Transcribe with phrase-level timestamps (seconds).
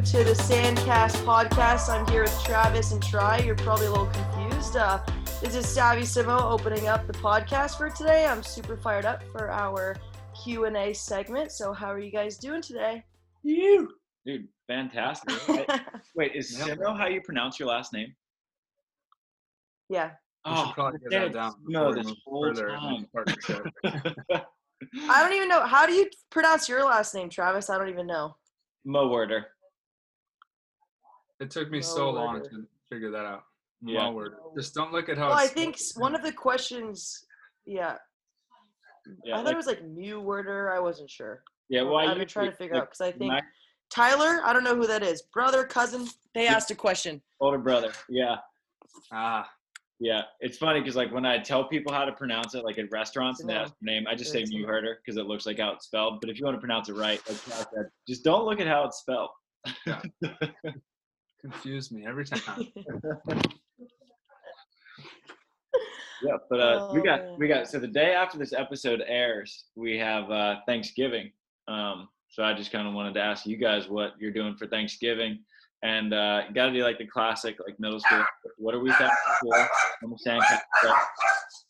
[0.00, 1.90] welcome to the Sandcast podcast.
[1.90, 3.40] I'm here with Travis and Tri.
[3.40, 4.76] You're probably a little confused.
[4.76, 4.98] Uh,
[5.42, 8.24] this is Savvy Simo opening up the podcast for today.
[8.24, 9.96] I'm super fired up for our
[10.42, 11.52] Q and A segment.
[11.52, 13.04] So, how are you guys doing today?
[13.42, 13.90] You,
[14.24, 15.68] dude, fantastic.
[16.16, 18.14] Wait, is Simo how you pronounce your last name?
[19.90, 20.12] yeah,
[20.46, 23.06] We should that down No, this whole time.
[25.10, 25.66] I don't even know.
[25.66, 27.68] How do you pronounce your last name, Travis?
[27.68, 28.36] I don't even know.
[28.86, 29.48] Mo Werder.
[31.40, 32.48] It took me so long Murder.
[32.50, 33.44] to figure that out.
[33.82, 34.00] Yeah.
[34.04, 34.10] Yeah.
[34.10, 34.34] word.
[34.56, 35.28] Just don't look at how.
[35.30, 37.24] Well, I it's think s- one of the questions,
[37.64, 37.96] yeah,
[39.24, 40.70] Yeah, I thought like- it was like Mew Werder.
[40.70, 41.42] I wasn't sure.
[41.70, 41.82] yeah.
[41.82, 43.40] Well, I I've been trying to usually- figure out because I think my
[43.90, 44.40] Tyler.
[44.44, 45.22] I don't know who that is.
[45.32, 46.06] Brother, cousin.
[46.34, 47.22] They asked a question.
[47.40, 47.90] older brother.
[48.10, 48.36] Yeah,
[49.12, 49.50] ah,
[49.98, 50.22] yeah.
[50.40, 53.40] It's funny because like when I tell people how to pronounce it, like at restaurants
[53.40, 55.72] and they ask their name, I just say It's- Mewherder because it looks like how
[55.72, 56.20] it's spelled.
[56.20, 58.66] But if you want to pronounce it right, like Cal said, just don't look at
[58.66, 59.30] how it's spelled.
[61.40, 62.66] confused me every time.
[66.22, 67.36] Yeah, but uh, we Oh, got man.
[67.38, 71.32] we got so the day after this episode airs, we have uh, Thanksgiving.
[71.66, 74.66] Um, so I just kind of wanted to ask you guys what you're doing for
[74.66, 75.38] Thanksgiving,
[75.82, 78.22] and uh, got to do like the classic like middle school.
[78.58, 79.68] What are we thankful for?
[80.04, 80.42] I'm saying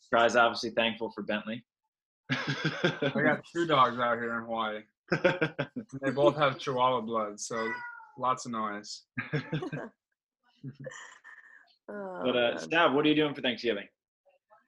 [0.09, 1.63] Tri's obviously thankful for Bentley.
[2.29, 4.81] I got two dogs out here in Hawaii.
[6.01, 7.71] They both have Chihuahua blood, so
[8.21, 9.03] lots of noise.
[11.91, 12.57] Oh, but uh.
[12.57, 13.87] Stab, what are you doing for Thanksgiving?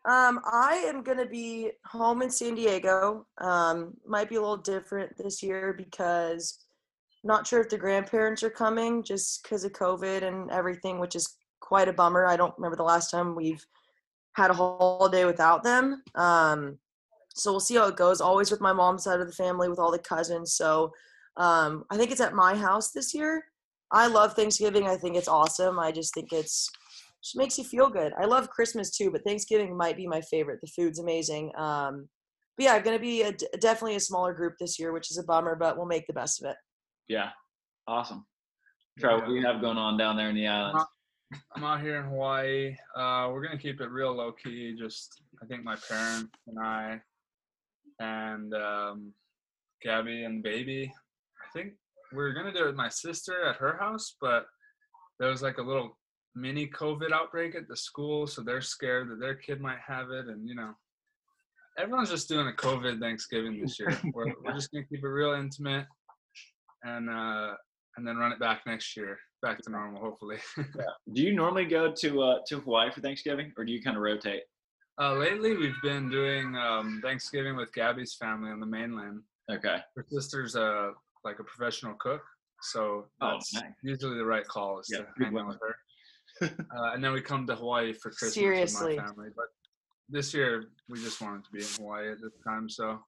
[0.06, 3.26] Um, I am gonna be home in San Diego.
[3.40, 6.66] Um, might be a little different this year because
[7.24, 11.38] not sure if the grandparents are coming just because of COVID and everything, which is
[11.62, 12.26] quite a bummer.
[12.26, 13.66] I don't remember the last time we've
[14.34, 16.04] had a holiday without them.
[16.16, 16.78] Um,
[17.34, 18.20] so we'll see how it goes.
[18.20, 20.54] Always with my mom's side of the family, with all the cousins.
[20.54, 20.92] So
[21.38, 23.44] um, I think it's at my house this year.
[23.92, 24.88] I love Thanksgiving.
[24.88, 25.80] I think it's awesome.
[25.80, 26.70] I just think it's
[27.24, 28.12] just makes you feel good.
[28.20, 30.60] I love Christmas too, but Thanksgiving might be my favorite.
[30.62, 31.52] The food's amazing.
[31.58, 32.10] Um,
[32.58, 35.18] but yeah, going to be a, d- definitely a smaller group this year, which is
[35.18, 36.58] a bummer, but we'll make the best of it.
[37.08, 37.30] Yeah,
[37.88, 38.26] awesome.
[39.00, 39.34] Tri what Yeah.
[39.36, 40.84] you have going on down there in the islands.
[41.56, 42.76] I'm out here in Hawaii.
[42.96, 44.76] Uh, we're gonna keep it real low key.
[44.78, 47.02] Just I think my parents and I,
[48.00, 49.14] and um,
[49.82, 50.94] Gabby and baby.
[51.54, 51.74] I think
[52.12, 54.46] we were gonna do it with my sister at her house, but
[55.20, 55.98] there was like a little
[56.36, 60.28] mini COVID outbreak at the school, so they're scared that their kid might have it,
[60.28, 60.72] and you know,
[61.78, 63.98] everyone's just doing a COVID Thanksgiving this year.
[64.14, 65.86] we're, we're just gonna keep it real intimate,
[66.84, 67.54] and uh,
[67.98, 70.38] and then run it back next year, back to normal, hopefully.
[70.58, 70.64] yeah.
[71.14, 74.04] Do you normally go to uh, to Hawaii for Thanksgiving, or do you kind of
[74.04, 74.44] rotate?
[75.00, 79.22] Uh, lately, we've been doing um, Thanksgiving with Gabby's family on the mainland.
[79.52, 79.78] Okay.
[79.96, 80.92] Her sister's a
[81.24, 82.22] like a professional cook,
[82.62, 83.64] so Oh, that's nice.
[83.84, 85.76] usually the right call is Yeah, to hang out with her.
[86.42, 88.96] uh, and then we come to Hawaii for Christmas Seriously.
[88.96, 89.30] with my family.
[89.36, 89.46] But
[90.10, 92.70] this year, we just wanted to be in Hawaii at this time.
[92.70, 93.00] So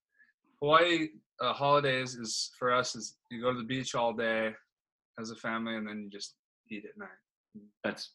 [0.62, 1.10] Hawaii
[1.42, 4.54] uh, holidays is for us is you go to the beach all day
[5.20, 6.36] as a family, and then you just
[6.72, 7.10] eat at night.
[7.84, 8.12] That's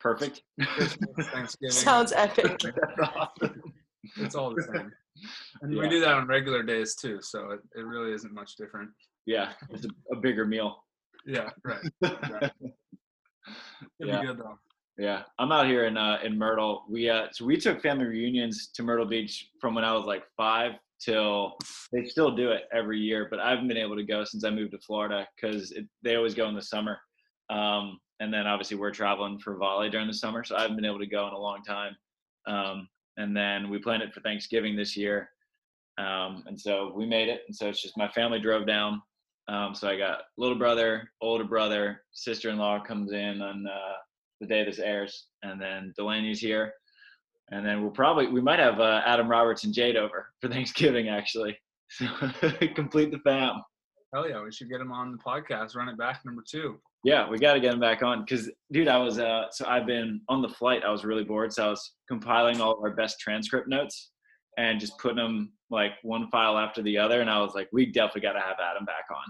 [0.00, 0.42] perfect.
[1.32, 1.70] Thanksgiving.
[1.70, 2.58] Sounds epic.
[2.96, 3.62] That's awesome.
[4.16, 4.92] it's all the same.
[5.62, 5.80] And Yeah.
[5.82, 8.90] we do that on regular days too, so it, it really isn't much different.
[9.28, 10.82] Yeah, it's a, a bigger meal.
[11.26, 11.82] Yeah, right.
[12.02, 12.50] It'll
[14.00, 14.20] Yeah.
[14.20, 14.58] be good though.
[14.96, 16.86] Yeah, I'm out here in uh, in Myrtle.
[16.88, 20.24] We uh, so we took family reunions to Myrtle Beach from when I was like
[20.34, 21.58] five till
[21.92, 24.50] they still do it every year, but I haven't been able to go since I
[24.50, 26.98] moved to Florida because they always go in the summer.
[27.50, 30.86] Um, and then obviously we're traveling for volley during the summer, so I haven't been
[30.86, 31.94] able to go in a long time.
[32.46, 32.88] Um,
[33.18, 35.28] and then we planned it for Thanksgiving this year,
[35.98, 37.42] um, and so we made it.
[37.46, 39.02] And so it's just my family drove down.
[39.48, 43.96] Um, so I got little brother, older brother, sister-in-law comes in on uh,
[44.40, 46.74] the day this airs, and then Delaney's here,
[47.50, 51.08] and then we'll probably we might have uh, Adam Roberts and Jade over for Thanksgiving
[51.08, 51.58] actually,
[51.88, 52.06] so
[52.74, 53.62] complete the fam.
[54.12, 55.76] Hell yeah, we should get him on the podcast.
[55.76, 56.78] Run it back number two.
[57.04, 59.86] Yeah, we got to get him back on because, dude, I was uh, so I've
[59.86, 60.82] been on the flight.
[60.84, 64.10] I was really bored, so I was compiling all of our best transcript notes
[64.58, 67.20] and just putting them like one file after the other.
[67.22, 69.22] And I was like, we definitely got to have Adam back on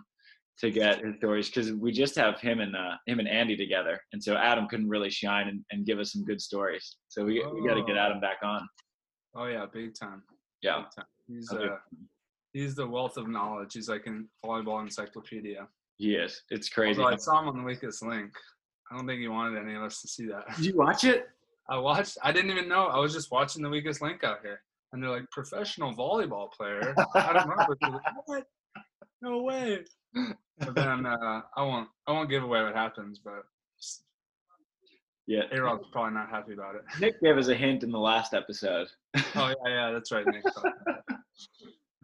[0.61, 4.01] to get his stories because we just have him and uh, him and Andy together,
[4.13, 6.97] and so Adam couldn't really shine and, and give us some good stories.
[7.09, 8.01] So we we got to get Oh.
[8.07, 8.69] Adam back on.
[9.37, 10.23] Oh yeah, big time.
[10.63, 11.07] Yeah, Big time.
[11.29, 11.77] He's uh,
[12.53, 13.75] he's the wealth of knowledge.
[13.75, 15.69] He's like a volleyball encyclopedia.
[15.99, 16.43] he is.
[16.51, 17.01] It's crazy.
[17.01, 18.33] Although I saw him on the weakest link.
[18.91, 20.45] I don't think he wanted any of us to see that.
[20.57, 21.29] Did you watch it?
[21.71, 22.17] I watched.
[22.25, 22.87] I didn't even know.
[22.87, 24.61] I was just watching the weakest link out here,
[24.93, 26.95] and they're like professional volleyball player.
[27.15, 28.01] I don't know.
[28.27, 28.45] What?
[29.21, 29.85] no way.
[30.61, 33.43] But then uh, I won't I won't give away what happens, but
[35.27, 35.43] Yeah.
[35.53, 36.83] A Rod's probably not happy about it.
[37.01, 38.89] Nick gave us a hint in the last episode.
[39.35, 40.45] Oh yeah, yeah, that's right, Nick.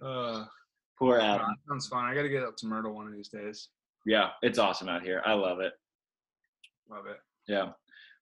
[0.03, 0.45] Uh,
[0.99, 1.49] Poor Adam.
[1.69, 2.05] sounds fun.
[2.05, 3.69] I got to get up to Myrtle one of these days.
[4.07, 5.23] Yeah, it's awesome out here.
[5.25, 5.73] I love it.
[6.91, 7.71] Love it, Yeah.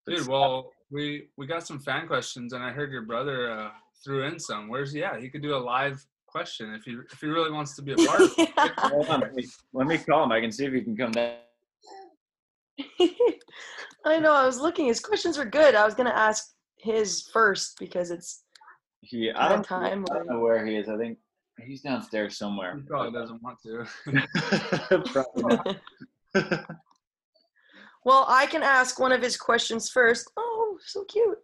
[0.07, 0.27] Dude.
[0.27, 3.71] Well, we we got some fan questions, and I heard your brother uh,
[4.05, 4.69] threw in some.
[4.69, 5.21] Where's he at?
[5.21, 7.97] He could do a live question if he if he really wants to be a
[7.97, 8.21] part.
[8.23, 8.51] of it.
[8.79, 10.33] hold on, let me, let me call him.
[10.33, 11.39] I can see if he can come back.
[14.05, 14.33] I know.
[14.33, 14.87] I was looking.
[14.87, 15.75] His questions are good.
[15.75, 18.43] I was gonna ask his first because it's
[19.01, 20.05] He, I don't, of time.
[20.11, 20.89] I don't know where he is.
[20.89, 21.19] I think
[21.61, 22.77] he's downstairs somewhere.
[22.77, 23.87] He probably doesn't want to.
[25.13, 25.81] Probably not.
[28.05, 30.31] well, I can ask one of his questions first.
[30.37, 31.39] Oh, so cute.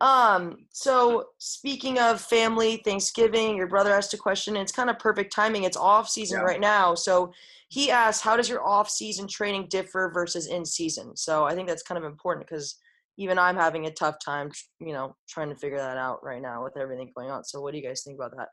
[0.00, 4.54] Um, so speaking of family, Thanksgiving, your brother asked a question.
[4.56, 5.64] And it's kind of perfect timing.
[5.64, 6.44] It's off season Yeah.
[6.44, 6.94] right now.
[6.94, 7.32] So
[7.68, 11.68] he asked, "How does your off season training differ versus in season?" So I think
[11.68, 12.78] that's kind of important because
[13.16, 16.62] even I'm having a tough time, you know, trying to figure that out right now
[16.62, 17.42] with everything going on.
[17.44, 18.48] So what do you guys think about that?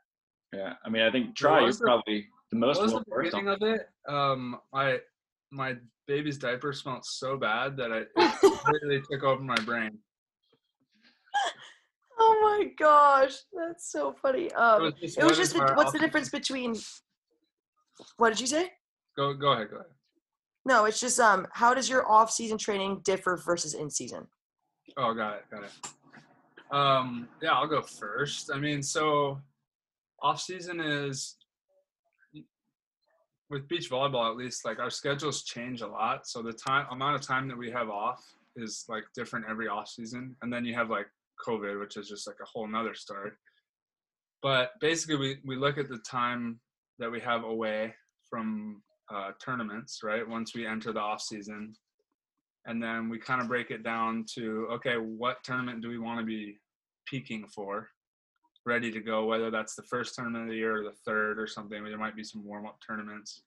[0.52, 0.74] yeah.
[0.84, 1.60] I mean, I think Tri.
[1.60, 3.44] You're the- probably the most What was the versed on.
[3.44, 3.88] beginning of it?
[4.12, 5.00] Um, my
[5.52, 5.76] my
[6.08, 8.10] baby's diaper smelled so bad that I it
[8.40, 9.98] completely took over my brain.
[12.18, 14.50] Oh my gosh, that's so funny.
[14.52, 16.76] Um, was just it was just the, what's the difference between?
[18.16, 18.70] What did you say?
[19.16, 19.90] Go go ahead, go ahead.
[20.64, 24.26] No, it's just um, how does your off-season training differ versus in-season?
[24.96, 26.74] Oh, got it, got it.
[26.74, 28.50] Um, yeah, I'll go first.
[28.52, 29.40] I mean, so
[30.22, 31.36] off season is
[33.48, 36.26] with beach volleyball at least like our schedules change a lot.
[36.26, 38.24] So the time amount of time that we have off
[38.56, 41.06] is like different every off season, and then you have like
[41.44, 43.30] COVID, which is just like a whole nother story.
[44.42, 46.60] But basically, we we look at the time
[46.98, 47.94] that we have away
[48.28, 50.26] from uh, tournaments, right?
[50.26, 51.74] Once we enter the off season,
[52.66, 56.20] and then we kind of break it down to okay what tournament do we want
[56.20, 56.58] to be
[57.06, 57.88] peaking for
[58.66, 61.46] ready to go whether that's the first tournament of the year or the third or
[61.46, 63.42] something there might be some warm-up tournaments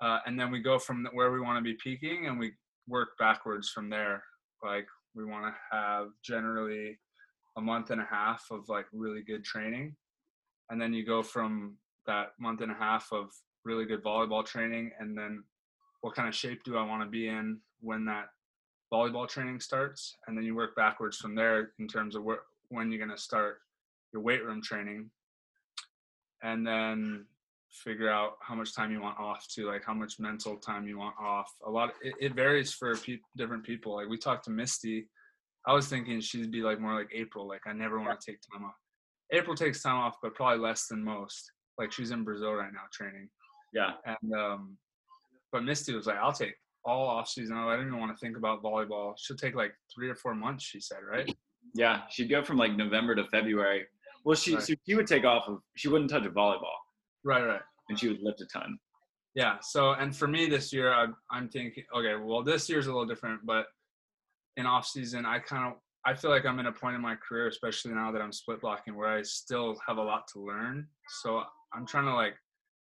[0.00, 2.52] uh, and then we go from where we want to be peaking and we
[2.88, 4.22] work backwards from there
[4.64, 6.98] like we want to have generally
[7.58, 9.94] a month and a half of like really good training
[10.70, 11.74] and then you go from
[12.06, 13.30] that month and a half of
[13.64, 15.44] really good volleyball training and then
[16.00, 18.28] what kind of shape do i want to be in when that
[18.92, 20.16] volleyball training starts?
[20.26, 23.22] And then you work backwards from there in terms of where, when you're going to
[23.22, 23.60] start
[24.12, 25.10] your weight room training
[26.42, 27.26] and then
[27.70, 30.98] figure out how much time you want off to like how much mental time you
[30.98, 31.52] want off.
[31.66, 33.96] A lot it, it varies for pe- different people.
[33.96, 35.08] Like we talked to misty
[35.68, 38.40] i was thinking she'd be like more like april like i never want to take
[38.52, 38.74] time off
[39.32, 42.80] april takes time off but probably less than most like she's in brazil right now
[42.92, 43.28] training
[43.72, 43.92] Yeah.
[44.06, 44.76] and um
[45.52, 46.54] but misty was like i'll take
[46.84, 50.08] all off season i don't even want to think about volleyball she'll take like three
[50.08, 51.32] or four months she said right
[51.74, 52.02] Yeah.
[52.08, 53.80] She'd go from like November to February.
[54.24, 54.62] Well, she Right.
[54.62, 55.58] so she would take off of.
[55.76, 56.78] She wouldn't touch a volleyball,
[57.24, 58.78] right right and she would lift a ton.
[59.34, 59.56] Yeah.
[59.60, 63.04] So, and for me this year, I'm, I'm thinking, okay, well, this year's a little
[63.12, 63.66] different, but
[64.58, 67.14] in off season, I kind of, I feel like I'm in a point in my
[67.16, 70.86] career, especially now that I'm split blocking, where I still have a lot to learn.
[71.22, 72.34] So I'm trying to like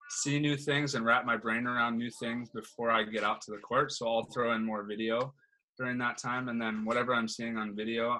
[0.09, 3.51] see new things and wrap my brain around new things before I get out to
[3.51, 3.91] the court.
[3.91, 5.33] So I'll throw in more video
[5.77, 8.19] during that time, and then whatever I'm seeing on video,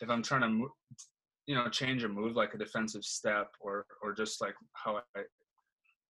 [0.00, 0.68] if I'm trying to,
[1.46, 5.20] you know, change a move like a defensive step or or just like how I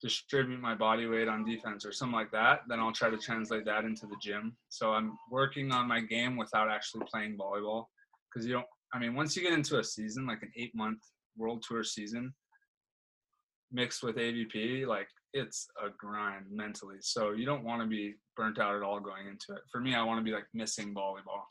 [0.01, 3.65] distribute my body weight on defense or something like that, then I'll try to translate
[3.67, 4.57] that into the gym.
[4.69, 7.85] So I'm working on my game without actually playing volleyball
[8.33, 8.67] because you don't.
[8.93, 11.01] I mean, once you get into a season, like an eight month
[11.37, 12.35] world tour season,
[13.71, 16.97] mixed with AVP, like it's a grind mentally.
[17.01, 19.63] So you don't want to be burnt out at all going into it.
[19.71, 21.45] For me, I want to be like missing volleyball.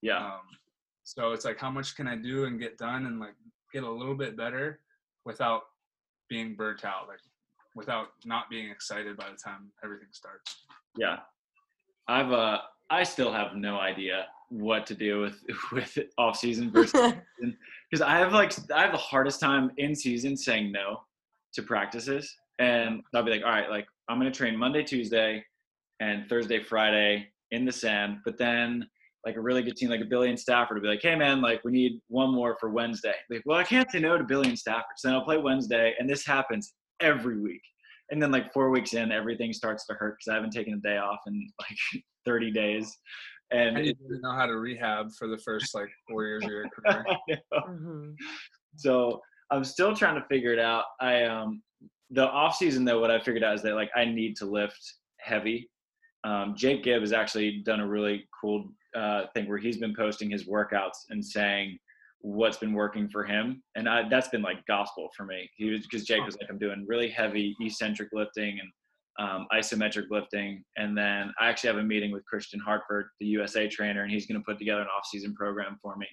[0.00, 0.24] Yeah.
[0.24, 0.40] Um,
[1.04, 3.34] so it's like, how much can I do and get done and like
[3.72, 4.80] get a little bit better
[5.24, 5.62] without
[6.28, 7.20] being burnt out, like
[7.76, 10.64] without not being excited by the time everything starts.
[10.96, 11.18] Yeah.
[12.08, 12.58] I've uh
[12.90, 15.40] I still have no idea what to do with
[15.72, 17.12] with off season versus
[17.90, 21.02] because I have like I have the hardest time in season saying no
[21.54, 25.44] to practices, and I'll be like, all right, like I'm gonna train Monday, Tuesday,
[26.00, 28.86] and Thursday, Friday in the sand, but then
[29.24, 31.40] like a really good team like a Billy and Stafford will be like, hey man,
[31.42, 33.14] like we need one more for Wednesday.
[33.28, 35.94] Like, well, I can't say no to Billy and Stafford, so then I'll play Wednesday,
[35.98, 37.62] and this happens every week.
[38.10, 40.78] And then like four weeks in, everything starts to hurt because I haven't taken a
[40.78, 42.96] day off in like 30 days.
[43.50, 46.44] And And you it, didn't know how to rehab for the first like four years
[46.44, 47.04] of your career.
[47.52, 48.14] Mhm.
[48.76, 50.84] so I'm still trying to figure it out.
[51.00, 51.62] I um
[52.10, 54.78] the off season though, what I figured out is that like I need to lift
[55.18, 55.68] heavy.
[56.24, 60.30] Um, Jake Gibb has actually done a really cool uh, thing where he's been posting
[60.30, 61.78] his workouts and saying
[62.20, 65.48] what's been working for him, and I, that's been like gospel for me.
[65.56, 70.04] He was because Jake was like, I'm doing really heavy eccentric lifting and um, isometric
[70.10, 74.10] lifting, and then I actually have a meeting with Christian Hartford, the USA trainer, and
[74.10, 76.06] he's going to put together an off-season program for me.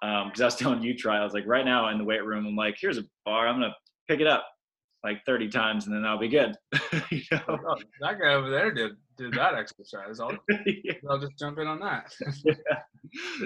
[0.00, 1.18] Because um, I was telling you, Tri.
[1.18, 3.56] I was like, right now in the weight room, I'm like, here's a bar, I'm
[3.56, 3.74] gonna
[4.08, 4.46] pick it up
[5.06, 6.56] like 30 times, and then I'll be good.
[7.10, 7.40] you know?
[7.48, 10.20] oh, that guy over there did did that exercise.
[10.20, 10.32] I'll,
[10.66, 10.92] yeah.
[11.08, 12.12] I'll just jump in on that.
[12.44, 12.54] yeah.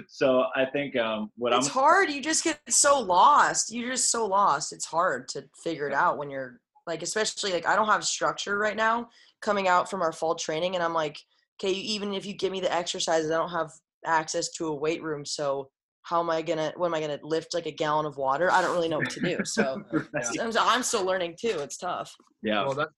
[0.09, 2.11] So I think um, what it's I'm It's hard.
[2.11, 3.73] You just get so lost.
[3.73, 4.73] You're just so lost.
[4.73, 8.59] It's hard to figure it out when you're like, especially like I don't have structure
[8.59, 9.09] right now
[9.43, 11.19] coming out from our fall training, and I'm like,
[11.62, 13.71] okay, even if you give me the exercises, I don't have
[14.07, 15.71] access to a weight room, so
[16.02, 18.50] how am I gonna what am I gonna lift like a gallon of water?
[18.50, 19.38] I don't really know what to do.
[19.45, 20.57] So right.
[20.59, 21.57] I'm still learning too.
[21.59, 22.14] It's tough.
[22.42, 22.64] Yeah.
[22.64, 22.92] Well, that's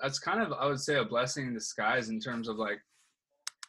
[0.00, 2.80] that's kind of I would say a blessing in disguise in terms of like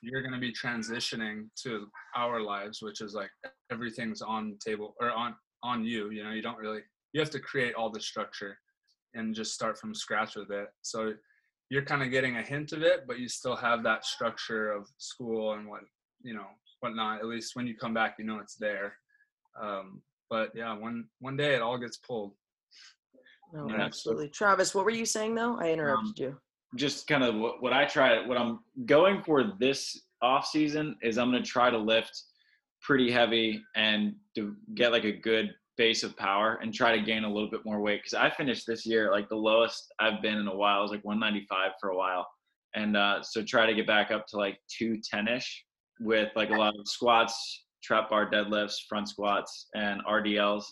[0.01, 3.29] you're gonna be transitioning to our lives, which is like
[3.71, 6.09] everything's on table or on on you.
[6.11, 6.81] You know, you don't really
[7.13, 8.57] you have to create all the structure
[9.15, 10.67] and just start from scratch with it.
[10.81, 11.13] So
[11.69, 14.87] you're kind of getting a hint of it, but you still have that structure of
[14.97, 15.81] school and what
[16.21, 16.47] you know
[16.79, 17.19] whatnot.
[17.19, 18.93] At least when you come back, you know it's there.
[19.61, 22.33] Um, but yeah, one one day it all gets pulled.
[23.53, 24.27] No, yeah, absolutely.
[24.27, 25.59] So, Travis, what were you saying though?
[25.59, 26.37] I interrupted um, you.
[26.75, 31.17] Just kind of what, what I try, what I'm going for this off season is
[31.17, 32.21] I'm going to try to lift
[32.81, 37.23] pretty heavy and to get like a good base of power and try to gain
[37.23, 38.03] a little bit more weight.
[38.03, 40.91] Cause I finished this year, like the lowest I've been in a while I was
[40.91, 42.27] like 195 for a while.
[42.75, 45.65] And uh, so try to get back up to like 210 ish
[45.99, 50.65] with like a lot of squats, trap bar deadlifts, front squats, and RDLs.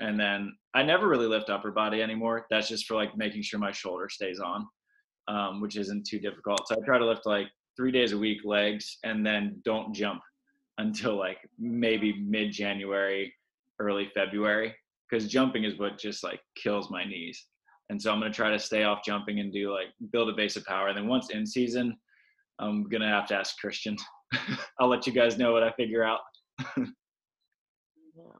[0.00, 2.46] And then I never really lift upper body anymore.
[2.50, 4.66] That's just for like making sure my shoulder stays on,
[5.28, 6.68] um, which isn't too difficult.
[6.68, 10.20] So I try to lift like three days a week legs and then don't jump
[10.78, 13.32] until like maybe mid January,
[13.78, 14.74] early February,
[15.08, 17.46] because jumping is what just like kills my knees.
[17.88, 20.32] And so I'm going to try to stay off jumping and do like build a
[20.32, 20.88] base of power.
[20.88, 21.96] And then once in season,
[22.58, 23.96] I'm going to have to ask Christian
[24.80, 26.20] I'll let you guys know what I figure out.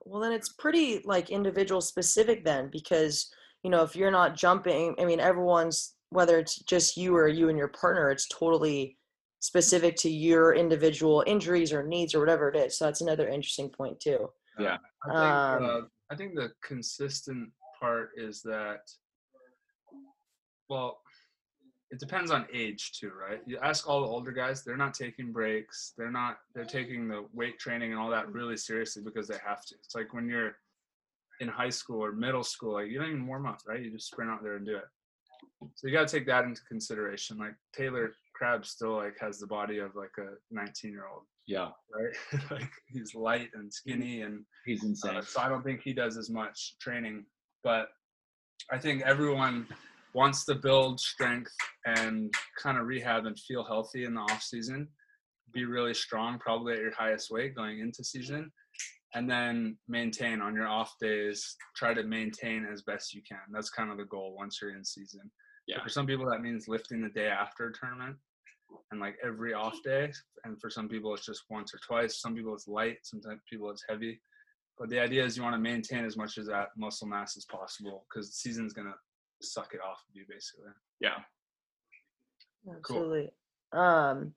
[0.05, 3.31] well, then it's pretty like individual specific then because
[3.63, 7.49] you know if you're not jumping, I mean everyone's whether it's just you or you
[7.49, 8.97] and your partner, it's totally
[9.41, 12.79] specific to your individual injuries or needs or whatever it is.
[12.79, 14.29] So that's another interesting point too.
[14.59, 18.81] Yeah, I think, um, uh, I think the consistent part is that
[20.69, 20.99] well
[21.97, 23.41] it depends on age too, right?
[23.47, 25.95] You ask all the older guys, they're not taking breaks.
[25.97, 29.65] They're not they're taking the weight training and all that really seriously because they have
[29.65, 29.75] to.
[29.83, 30.57] It's like when you're
[31.41, 33.81] in high school or middle school, like you don't even warm up, right?
[33.81, 34.85] You just sprint out there and do it.
[35.75, 37.39] So you gotta take that into consideration.
[37.39, 41.23] Like Taylor Crabb still like has the body of like a 19 year old.
[41.47, 41.71] Yeah.
[41.95, 42.43] Right.
[42.51, 45.17] like he's light and skinny and he's insane.
[45.17, 47.25] Uh, so I don't think he does as much training,
[47.65, 47.89] but
[48.71, 49.67] I think everyone
[50.17, 51.53] wants to build strength
[51.85, 54.89] and kind of rehab and feel healthy in the off season,
[55.53, 58.51] be really strong, probably at your highest weight going into season,
[59.15, 61.55] and then maintain on your off days.
[61.77, 63.43] Try to maintain as best you can.
[63.53, 65.31] That's kind of the goal once you're in season.
[65.69, 65.83] Yeah.
[65.83, 68.17] for some people, that means lifting the day after a tournament
[68.91, 70.11] and like every off day.
[70.45, 72.23] And for some people, it's just once or twice.
[72.23, 72.99] Some people it's light.
[73.03, 74.19] Sometimes people it's heavy.
[74.79, 77.45] But the idea is you want to maintain as much of that muscle mass as
[77.45, 78.95] possible because the season's gonna
[79.43, 80.71] suck it off of you basically.
[81.01, 81.19] Yeah.
[82.77, 83.31] Absolutely.
[83.73, 83.81] Cool.
[83.81, 84.35] Um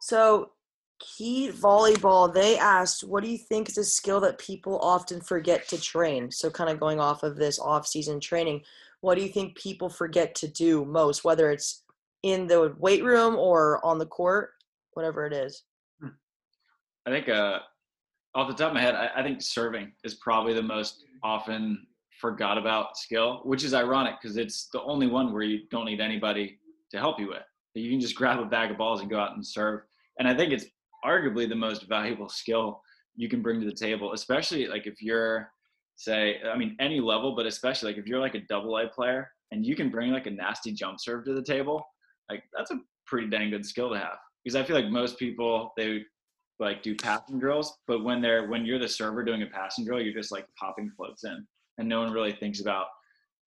[0.00, 0.52] so
[0.98, 5.68] Key volleyball, they asked, what do you think is a skill that people often forget
[5.68, 6.30] to train?
[6.30, 8.62] So kind of going off of this off-season training,
[9.02, 11.84] what do you think people forget to do most, whether it's
[12.22, 14.52] in the weight room or on the court,
[14.94, 15.64] whatever it is?
[16.00, 16.08] Hmm.
[17.04, 17.58] I think uh,
[18.34, 21.86] off the top of my head, I, I think serving is probably the most often
[22.20, 26.00] forgot about skill, which is ironic because it's the only one where you don't need
[26.00, 26.58] anybody
[26.90, 27.42] to help you with.
[27.74, 29.82] You can just grab a bag of balls and go out and serve.
[30.18, 30.64] And I think it's
[31.04, 32.80] arguably the most valuable skill
[33.16, 35.50] you can bring to the table, especially like if you're,
[35.96, 39.30] say, I mean, any level, but especially like if you're like a double A player
[39.52, 41.86] and you can bring like a nasty jump serve to the table,
[42.30, 44.16] like that's a pretty dang good skill to have.
[44.42, 46.02] Because I feel like most people, they
[46.58, 50.00] like do passing drills, but when they're, when you're the server doing a passing drill,
[50.00, 51.46] you're just like popping floats in
[51.78, 52.86] and no one really thinks about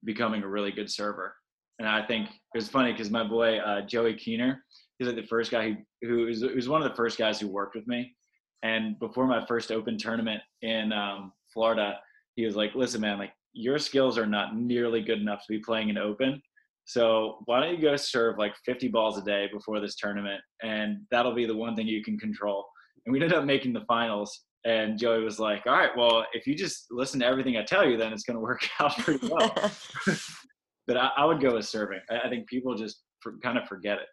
[0.04, 1.36] becoming a really good server.
[1.80, 4.64] And I think it was funny because my boy uh, Joey Keener,
[4.98, 7.48] he's like the first guy who who was, was one of the first guys who
[7.48, 8.16] worked with me.
[8.64, 12.00] And before my first open tournament in um, Florida,
[12.36, 15.60] he was like, "Listen, man, like your skills are not nearly good enough to be
[15.60, 16.42] playing an open,
[16.86, 21.02] So why don't you go serve like 50 balls a day before this tournament, and
[21.12, 22.66] that'll be the one thing you can control.
[23.06, 24.46] And we ended up making the finals.
[24.66, 27.88] And Joey was like, "All right, well, if you just listen to everything I tell
[27.88, 29.54] you, then it's going to work out pretty well."
[30.88, 32.00] but I, I, would go with serving.
[32.10, 34.08] I, I think people just for, kind of forget it.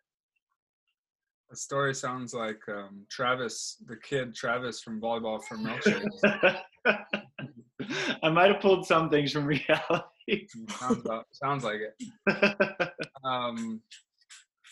[1.50, 6.60] The story sounds like um, Travis, the kid Travis from Volleyball for Milkshakes.
[8.22, 10.46] I might have pulled some things from reality.
[10.68, 12.90] sounds, about, sounds like it.
[13.24, 13.80] Um,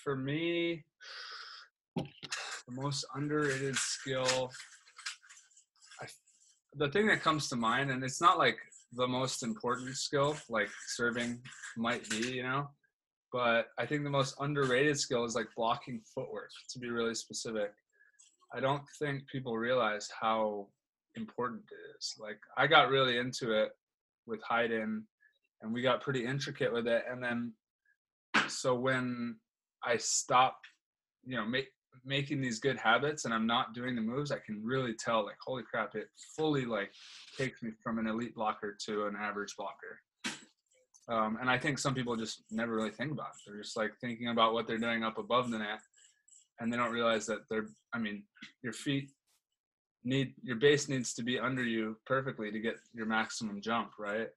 [0.04, 0.84] for me,
[1.96, 2.04] the
[2.70, 4.83] most underrated skill, I,
[6.76, 8.58] the thing that comes to mind, and it's not like
[8.92, 11.40] the most important skill, like serving
[11.76, 12.68] might be, you know,
[13.32, 17.72] but I think the most underrated skill is like blocking footwork, to be really specific.
[18.54, 20.68] I don't think people realize how
[21.16, 22.14] important it is.
[22.18, 23.70] Like I got really into it
[24.26, 25.06] with Hayden
[25.62, 27.04] and we got pretty intricate with it.
[27.10, 27.52] And then
[28.48, 29.36] so when
[29.84, 30.58] I stop,
[31.24, 31.68] you know, make
[32.04, 35.36] making these good habits and I'm not doing the moves, I can really tell like,
[35.44, 36.92] holy crap, it fully like
[37.38, 40.00] takes me from an elite blocker to an average blocker.
[41.08, 43.42] Um, and I think some people just never really think about it.
[43.46, 45.80] They're just like thinking about what they're doing up above the net
[46.60, 48.22] and they don't realize that they're, I mean,
[48.62, 49.10] your feet
[50.04, 54.28] need your base needs to be under you perfectly to get your maximum jump, right?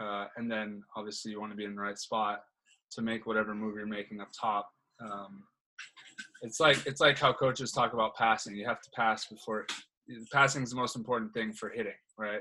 [0.00, 2.42] Uh, and then obviously you want to be in the right spot
[2.90, 4.68] to make whatever move you're making up top.
[5.00, 5.44] Um,
[6.42, 8.54] it's like it's like how coaches talk about passing.
[8.54, 9.66] You have to pass before
[10.32, 12.40] passing is the most important thing for hitting, right?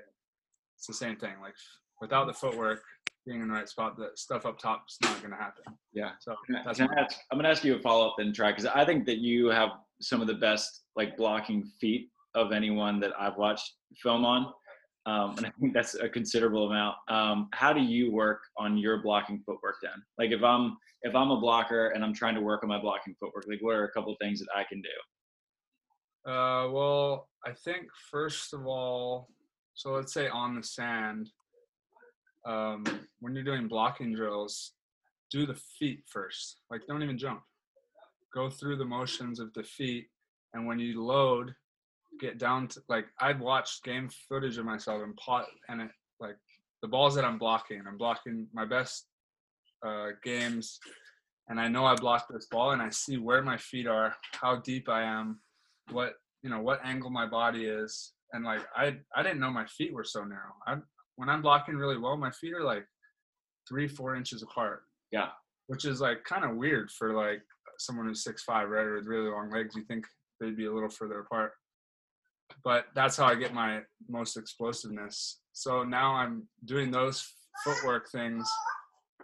[0.77, 1.33] It's the same thing.
[1.41, 1.53] Like
[2.01, 2.81] without the footwork,
[3.25, 5.63] being in the right spot, the stuff up top is not going to happen.
[5.93, 6.11] Yeah.
[6.19, 8.51] So that's Can I ask, I'm going to ask you a follow up then, Tri
[8.51, 9.69] because I think that you have
[10.01, 14.51] some of the best like blocking feet of anyone that I've watched film on.
[15.05, 16.95] Um, and I think that's a considerable amount.
[17.07, 20.03] Um, how do you work on your blocking footwork then?
[20.17, 23.15] Like if I'm if I'm a blocker and I'm trying to work on my blocking
[23.19, 26.31] footwork, like what are a couple things that I can do?
[26.31, 29.29] Uh, well, I think first of all,
[29.73, 31.29] so let's say on the sand,
[32.45, 32.83] um,
[33.19, 34.73] when you're doing blocking drills,
[35.31, 36.61] do the feet first.
[36.69, 37.41] Like don't even jump.
[38.33, 40.07] Go through the motions of the feet,
[40.53, 41.53] and when you load,
[42.19, 46.35] get down to like I'd watched game footage of myself and plot and it like
[46.81, 47.81] the balls that I'm blocking.
[47.87, 49.07] I'm blocking my best
[49.85, 50.79] uh, games,
[51.47, 54.57] and I know I blocked this ball, and I see where my feet are, how
[54.57, 55.39] deep I am,
[55.91, 59.65] what you know, what angle my body is, and like I I didn't know my
[59.65, 60.53] feet were so narrow.
[60.67, 60.77] I
[61.15, 62.85] when I'm blocking really well, my feet are like
[63.67, 64.83] three four inches apart.
[65.11, 65.29] Yeah,
[65.67, 67.41] which is like kind of weird for like
[67.77, 69.75] someone who's six five, right, or with really long legs.
[69.75, 70.05] You think
[70.39, 71.53] they'd be a little further apart
[72.63, 75.39] but that's how I get my most explosiveness.
[75.53, 77.27] So now I'm doing those
[77.63, 78.49] footwork things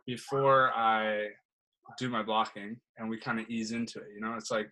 [0.05, 1.27] before I
[1.97, 4.07] do my blocking and we kind of ease into it.
[4.13, 4.69] You know, it's like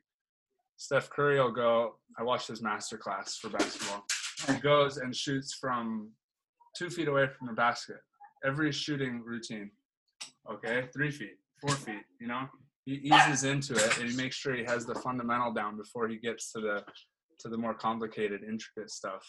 [0.77, 4.05] Steph Curry will go, I watched his master class for basketball.
[4.47, 6.11] He goes and shoots from
[6.77, 7.97] two feet away from the basket.
[8.45, 9.71] Every shooting routine.
[10.51, 12.47] Okay, three feet, four feet, you know?
[12.85, 16.17] He eases into it and he makes sure he has the fundamental down before he
[16.17, 16.83] gets to the
[17.39, 19.23] to the more complicated, intricate stuff.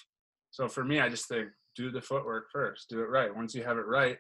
[0.51, 3.35] So for me, I just think do the footwork first, do it right.
[3.35, 4.19] Once you have it right,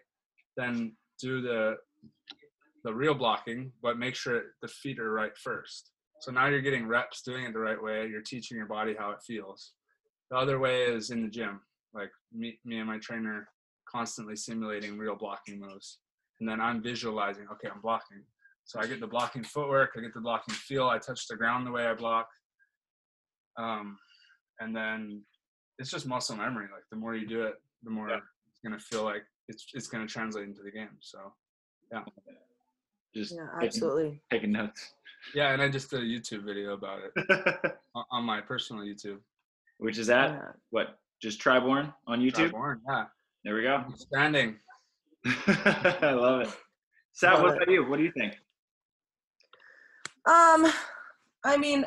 [0.56, 1.76] then do the
[2.84, 5.90] the real blocking, but make sure the feet are right first.
[6.20, 8.06] So now you're getting reps doing it the right way.
[8.06, 9.72] You're teaching your body how it feels.
[10.30, 11.60] The other way is in the gym,
[11.94, 13.48] like me, me and my trainer
[13.88, 15.98] constantly simulating real blocking moves.
[16.38, 18.22] And then I'm visualizing, okay, I'm blocking.
[18.64, 21.66] So I get the blocking footwork, I get the blocking feel, I touch the ground
[21.66, 22.28] the way I block,
[23.58, 23.98] um,
[24.60, 25.22] and then
[25.78, 26.66] it's just muscle memory.
[26.72, 28.16] Like the more you do it, the more yeah.
[28.16, 30.96] it's gonna feel like it's it's gonna translate into the game.
[31.00, 31.18] So
[31.92, 32.02] yeah.
[33.14, 34.92] Just yeah, absolutely taking, taking notes.
[35.34, 37.72] Yeah, and I just did a YouTube video about it
[38.10, 39.18] on my personal YouTube.
[39.78, 40.40] Which is at yeah.
[40.70, 40.98] what?
[41.20, 42.34] Just Tri Bourne on YouTube.
[42.34, 43.04] Tri Bourne, yeah.
[43.44, 43.84] There we go.
[43.96, 44.56] Standing.
[45.46, 46.48] I love it.
[47.12, 47.88] Sav, what about you?
[47.88, 48.34] What do you think?
[50.26, 50.70] Um,
[51.44, 51.86] I mean,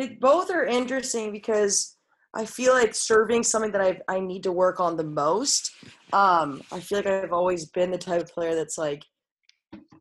[0.00, 1.96] it both are interesting because
[2.34, 5.70] I feel like serving something that I I need to work on the most.
[6.12, 9.02] Um, I feel like I've always been the type of player that's like,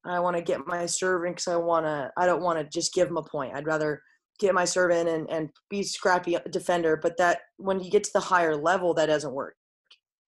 [0.05, 2.11] I want to get my serving because I want to.
[2.17, 3.55] I don't want to just give them a point.
[3.55, 4.01] I'd rather
[4.39, 6.97] get my serve in and and be scrappy defender.
[7.01, 9.55] But that when you get to the higher level, that doesn't work.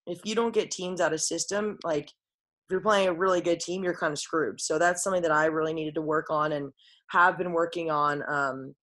[0.08, 3.60] If you don't get teams out of system, like if you're playing a really good
[3.60, 4.60] team, you're kind of screwed.
[4.60, 6.72] So that's something that I really needed to work on and
[7.12, 8.24] have been working on.
[8.28, 8.74] Um,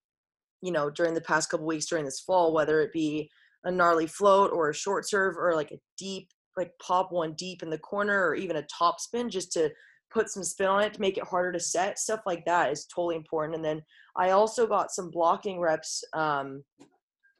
[0.62, 3.30] you know during the past couple weeks during this fall whether it be
[3.64, 7.62] a gnarly float or a short serve or like a deep like pop one deep
[7.62, 9.70] in the corner or even a top spin just to
[10.10, 11.98] put some spin on it to make it harder to set.
[11.98, 13.56] Stuff like that is totally important.
[13.56, 13.82] And then
[14.16, 16.02] I also got some blocking reps.
[16.14, 16.64] Um,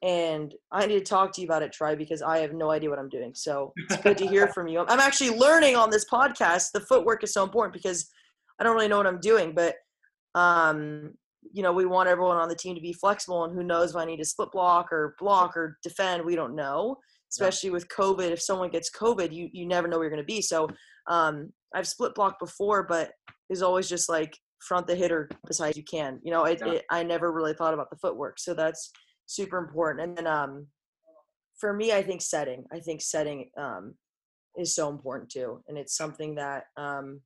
[0.01, 2.89] and I need to talk to you about it, Tri because I have no idea
[2.89, 3.33] what I'm doing.
[3.35, 4.85] So it's good to hear from you.
[4.87, 6.71] I'm actually learning on this podcast.
[6.71, 8.09] The footwork is so important because
[8.59, 9.75] I don't really know what I'm doing, but
[10.35, 11.15] um,
[11.51, 13.95] you know, we want everyone on the team to be flexible and who knows if
[13.95, 16.97] I need to split block or block or defend, we don't know.
[17.31, 20.41] Especially with COVID, if someone gets COVID, you you never know where you're gonna be.
[20.41, 20.67] So
[21.07, 23.11] um, I've split blocked before, but
[23.49, 24.35] it's always just like
[24.67, 26.19] front the hitter besides you can.
[26.23, 26.73] You know, it, Yeah.
[26.73, 28.39] it, I never really thought about the footwork.
[28.39, 28.91] So that's
[29.27, 30.07] super important.
[30.07, 30.67] And then um,
[31.59, 32.65] for me, I think setting.
[32.73, 33.93] I think setting um,
[34.57, 37.21] is so important too, and it's something that um,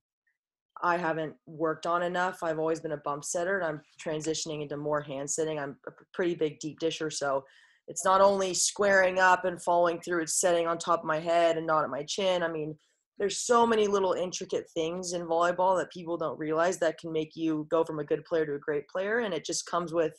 [0.84, 2.42] I haven't worked on enough.
[2.42, 5.58] I've always been a bump setter, and I'm transitioning into more hand sitting.
[5.58, 7.42] I'm a pretty big deep disher, so
[7.88, 11.56] it's not only squaring up and falling through; it's setting on top of my head
[11.56, 12.42] and not at my chin.
[12.42, 12.76] I mean,
[13.18, 17.34] there's so many little intricate things in volleyball that people don't realize that can make
[17.34, 20.12] you go from a good player to a great player, and it just comes with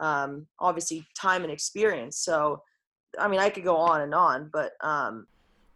[0.00, 2.18] um, obviously time and experience.
[2.18, 2.60] So,
[3.18, 5.26] I mean, I could go on and on, but um,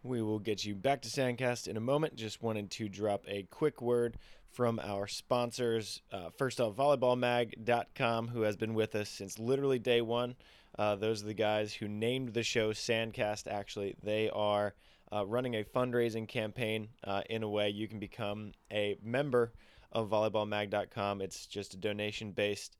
[0.08, 2.16] We will get you back to Sandcast in a moment.
[2.16, 4.16] Just wanted to drop a quick word
[4.50, 6.00] from our sponsors.
[6.10, 10.34] Uh, first off, volleyballmag.com, who has been with us since literally day one.
[10.78, 13.96] Uh, those are the guys who named the show Sandcast, actually.
[14.02, 14.74] They are
[15.12, 19.52] uh, running a fundraising campaign uh, in a way you can become a member
[19.92, 21.20] of volleyballmag.com.
[21.20, 22.78] It's just a donation based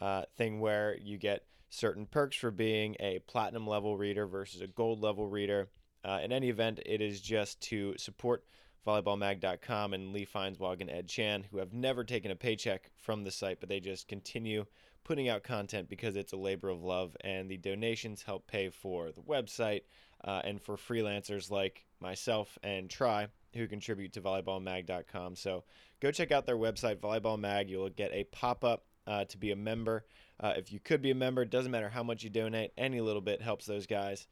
[0.00, 4.68] uh, thing where you get certain perks for being a platinum level reader versus a
[4.68, 5.68] gold level reader.
[6.04, 8.44] Uh, in any event, it is just to support
[8.86, 13.30] volleyballmag.com and Lee Feinswag and Ed Chan, who have never taken a paycheck from the
[13.30, 14.64] site, but they just continue
[15.04, 19.10] putting out content because it's a labor of love, and the donations help pay for
[19.10, 19.82] the website
[20.24, 25.36] uh, and for freelancers like myself and Tri, who contribute to volleyballmag.com.
[25.36, 25.64] So
[26.00, 27.70] go check out their website, Volleyball Mag.
[27.70, 30.04] You'll get a pop up uh, to be a member.
[30.40, 33.00] Uh, if you could be a member, it doesn't matter how much you donate, any
[33.00, 34.26] little bit helps those guys.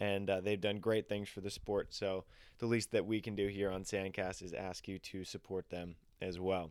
[0.00, 1.94] And uh, they've done great things for the sport.
[1.94, 2.24] So
[2.58, 5.96] the least that we can do here on Sandcast is ask you to support them
[6.20, 6.70] as well.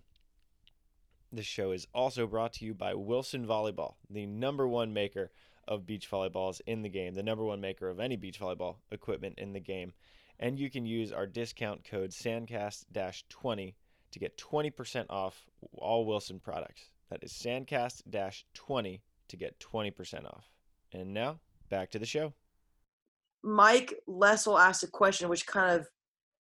[1.32, 5.32] This show is also brought to you by Wilson Volleyball, the number one maker
[5.68, 9.36] of beach volleyballs in the game, the number one maker of any beach volleyball equipment
[9.38, 9.94] in the game.
[10.40, 13.76] And you can use our discount code SANDCAST 20
[14.12, 16.90] to get 20% off all Wilson products.
[17.10, 20.52] That is SANDCAST 20 to get 20% off.
[20.92, 22.34] And now, back to the show.
[23.44, 25.88] Mike Lessel asked a question which kind of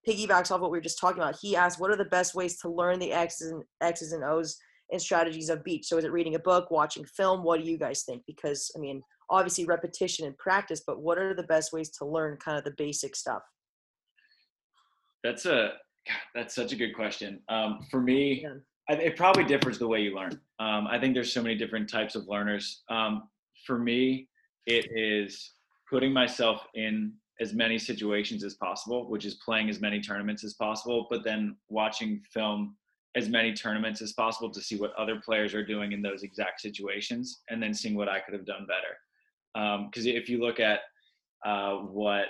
[0.07, 1.37] piggybacks off what we were just talking about.
[1.39, 4.57] He asked, "What are the best ways to learn the X's and X's and O's
[4.91, 7.43] and strategies of beach?" So, is it reading a book, watching film?
[7.43, 8.23] What do you guys think?
[8.27, 12.37] Because I mean, obviously repetition and practice, but what are the best ways to learn
[12.37, 13.43] kind of the basic stuff?
[15.23, 15.73] That's a
[16.07, 17.41] God, that's such a good question.
[17.49, 18.55] Um, for me, Yeah.
[18.89, 20.39] I, it probably differs the way you learn.
[20.59, 22.83] Um, I think there's so many different types of learners.
[22.89, 23.29] Um,
[23.65, 24.27] for me,
[24.65, 25.53] it is
[25.91, 30.53] putting myself in as many situations as possible, which is playing as many tournaments as
[30.53, 32.75] possible, but then watching film
[33.15, 36.61] as many tournaments as possible to see what other players are doing in those exact
[36.61, 39.85] situations, and then seeing what I could have done better.
[39.85, 40.79] Because if you look at
[41.45, 42.27] uh, what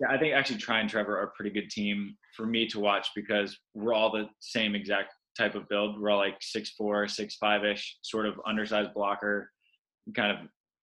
[0.00, 2.80] yeah, I think actually Tri and Trevor are a pretty good team for me to
[2.80, 5.98] watch because we're all the same exact type of build.
[5.98, 9.50] We're all like six four, six five ish, sort of undersized blocker,
[10.14, 10.38] kind of.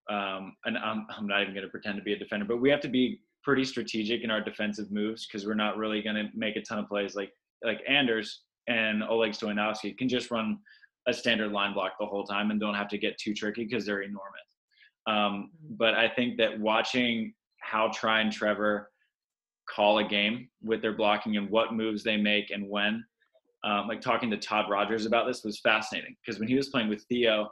[0.10, 2.70] Um, and I'm I'm not even going to pretend to be a defender, but we
[2.70, 6.30] have to be pretty strategic in our defensive moves because we're not really going to
[6.34, 7.32] make a ton of plays like
[7.64, 10.60] like Anders and Oleg Stoyanovsky can just run
[11.08, 13.86] a standard line block the whole time and don't have to get too tricky because
[13.86, 14.42] they're enormous.
[15.06, 18.90] Um, but I think that watching how Tri and Trevor
[19.70, 23.04] call a game with their blocking and what moves they make and when.
[23.66, 26.90] Um, like talking to Todd Rogers about this was fascinating because when he was playing
[26.90, 27.50] with Theo,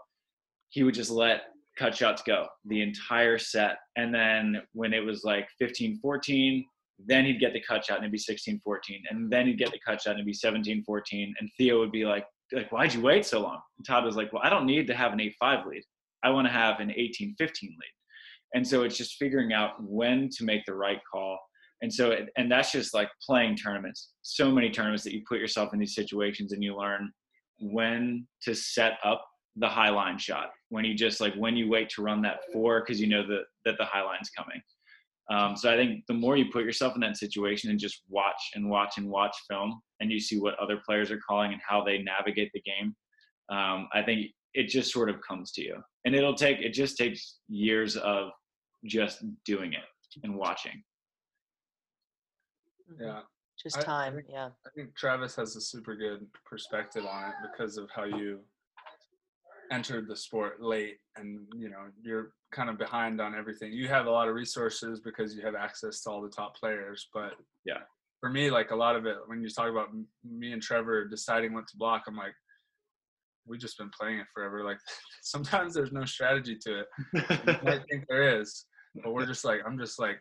[0.69, 1.43] he would just let
[1.81, 3.77] cut shots go the entire set.
[3.95, 6.65] And then when it was like 15 14,
[7.07, 9.03] then he'd get the cut shot and it'd be 16 14.
[9.09, 11.33] And then he'd get the cut shot and it'd be 17 14.
[11.39, 13.59] And Theo would be like, like why'd you wait so long?
[13.77, 15.83] And Todd was like, well, I don't need to have an 8 5 lead.
[16.23, 17.77] I want to have an 18 15 lead.
[18.53, 21.39] And so it's just figuring out when to make the right call
[21.81, 25.73] and so and that's just like playing tournaments so many tournaments that you put yourself
[25.73, 27.11] in these situations and you learn
[27.59, 29.25] when to set up
[29.57, 32.79] the high line shot when you just like when you wait to run that four
[32.81, 34.61] because you know that that the high line's coming
[35.29, 38.41] um, so i think the more you put yourself in that situation and just watch
[38.55, 41.83] and watch and watch film and you see what other players are calling and how
[41.83, 42.95] they navigate the game
[43.49, 46.97] um, i think it just sort of comes to you and it'll take it just
[46.97, 48.29] takes years of
[48.85, 49.83] just doing it
[50.23, 50.81] and watching
[52.99, 53.21] Yeah.
[53.61, 54.15] just I- I time.
[54.15, 54.49] think- Yeah.
[54.65, 58.43] I think Travis has a super good perspective on it because of how you
[59.71, 63.71] entered the sport late and you know you're kind of behind on everything.
[63.71, 67.07] You have a lot of resources because you have access to all the top players,
[67.13, 67.33] but
[67.65, 67.79] Yeah.
[68.19, 69.89] For me, like a lot of it, when you talk about
[70.23, 72.35] me and Trevor deciding what to block, I'm like,
[73.47, 74.63] we've just been playing it forever.
[74.63, 74.77] Like
[75.23, 76.87] sometimes there's no strategy to it.
[77.13, 78.65] You might think there is,
[79.03, 80.19] but we're just like, I'm just like,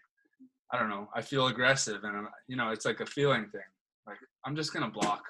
[0.73, 1.09] I don't know.
[1.15, 3.61] I feel aggressive, and I'm, you know, it's like a feeling thing.
[4.07, 5.23] Like I'm just gonna block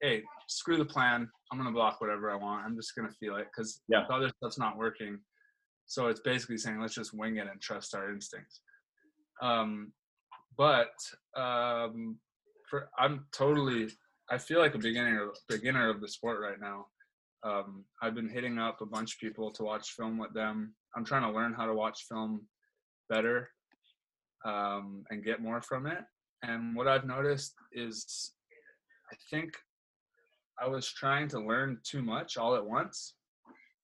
[0.00, 1.28] hey, screw the plan.
[1.50, 2.64] I'm gonna block whatever I want.
[2.64, 4.04] I'm just gonna feel it because Yeah.
[4.08, 5.18] the other stuff's not working.
[5.86, 8.60] So it's basically saying let's just wing it and trust our instincts.
[9.42, 9.92] Um,
[10.56, 10.94] but
[11.36, 12.18] um,
[12.68, 13.90] for I'm totally.
[14.30, 16.86] I feel like a beginner beginner of the sport right now.
[17.42, 20.74] Um, I've been hitting up a bunch of people to watch film with them.
[20.96, 22.46] I'm trying to learn how to watch film
[23.10, 23.50] better
[24.46, 25.98] um, and get more from it.
[26.42, 28.32] And what I've noticed is,
[29.12, 29.52] I think
[30.60, 33.14] I was trying to learn too much all at once.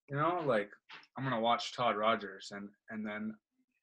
[0.09, 0.70] You know, like
[1.16, 3.35] I'm gonna watch Todd Rogers, and and then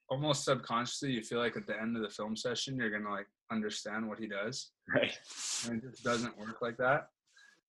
[0.10, 3.28] almost subconsciously you feel like at the end of the film session you're gonna like
[3.52, 5.18] understand what he does right.
[5.66, 7.10] and it just doesn't work like that.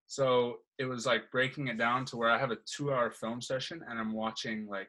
[0.09, 3.42] So it was like breaking it down to where I have a two hour film
[3.42, 4.88] session and I'm watching like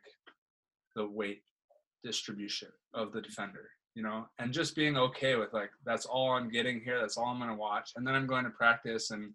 [0.96, 1.42] the weight
[2.04, 6.50] distribution of the defender, you know, and just being okay with like, that's all I'm
[6.50, 7.00] getting here.
[7.02, 7.92] That's all I'm to watch.
[7.98, 9.34] And then I'm going to practice and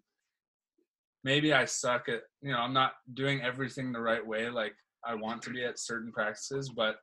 [1.25, 4.49] maybe I suck at, you know, I'm not doing everything the right way.
[4.49, 6.97] Like I want to be at certain practices, but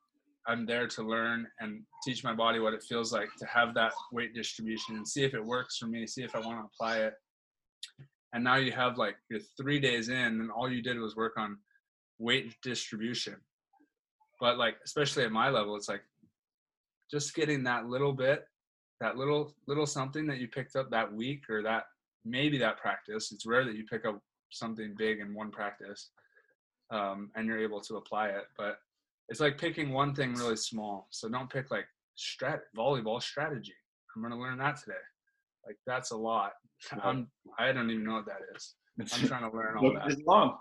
[0.47, 3.93] I'm there to learn and teach my body what it feels like to have that
[4.13, 6.99] weight distribution and see if it works for me, see if I want to apply
[6.99, 7.15] it.
[8.33, 11.35] And now you have like you're three days in, and all you did was work
[11.37, 11.59] on
[12.19, 13.37] weight distribution.
[14.41, 16.03] But like, especially at my level, it's like
[17.11, 18.45] just getting that little bit,
[19.01, 21.85] that little little something that you picked up that week or that
[22.25, 23.33] maybe that practice.
[23.33, 26.11] It's rare that you pick up something big in one practice,
[26.91, 28.45] um, and you're able to apply it.
[28.57, 28.79] But
[29.29, 31.09] it's like picking one thing really small.
[31.11, 31.87] So don't pick like
[32.19, 33.75] strat volleyball strategy.
[34.15, 34.93] I'm gonna learn that today.
[35.67, 36.53] Like that's a lot.
[37.03, 38.75] I'm I don't even know what that is.
[39.01, 40.11] I'm trying to learn all that.
[40.11, 40.59] it's long.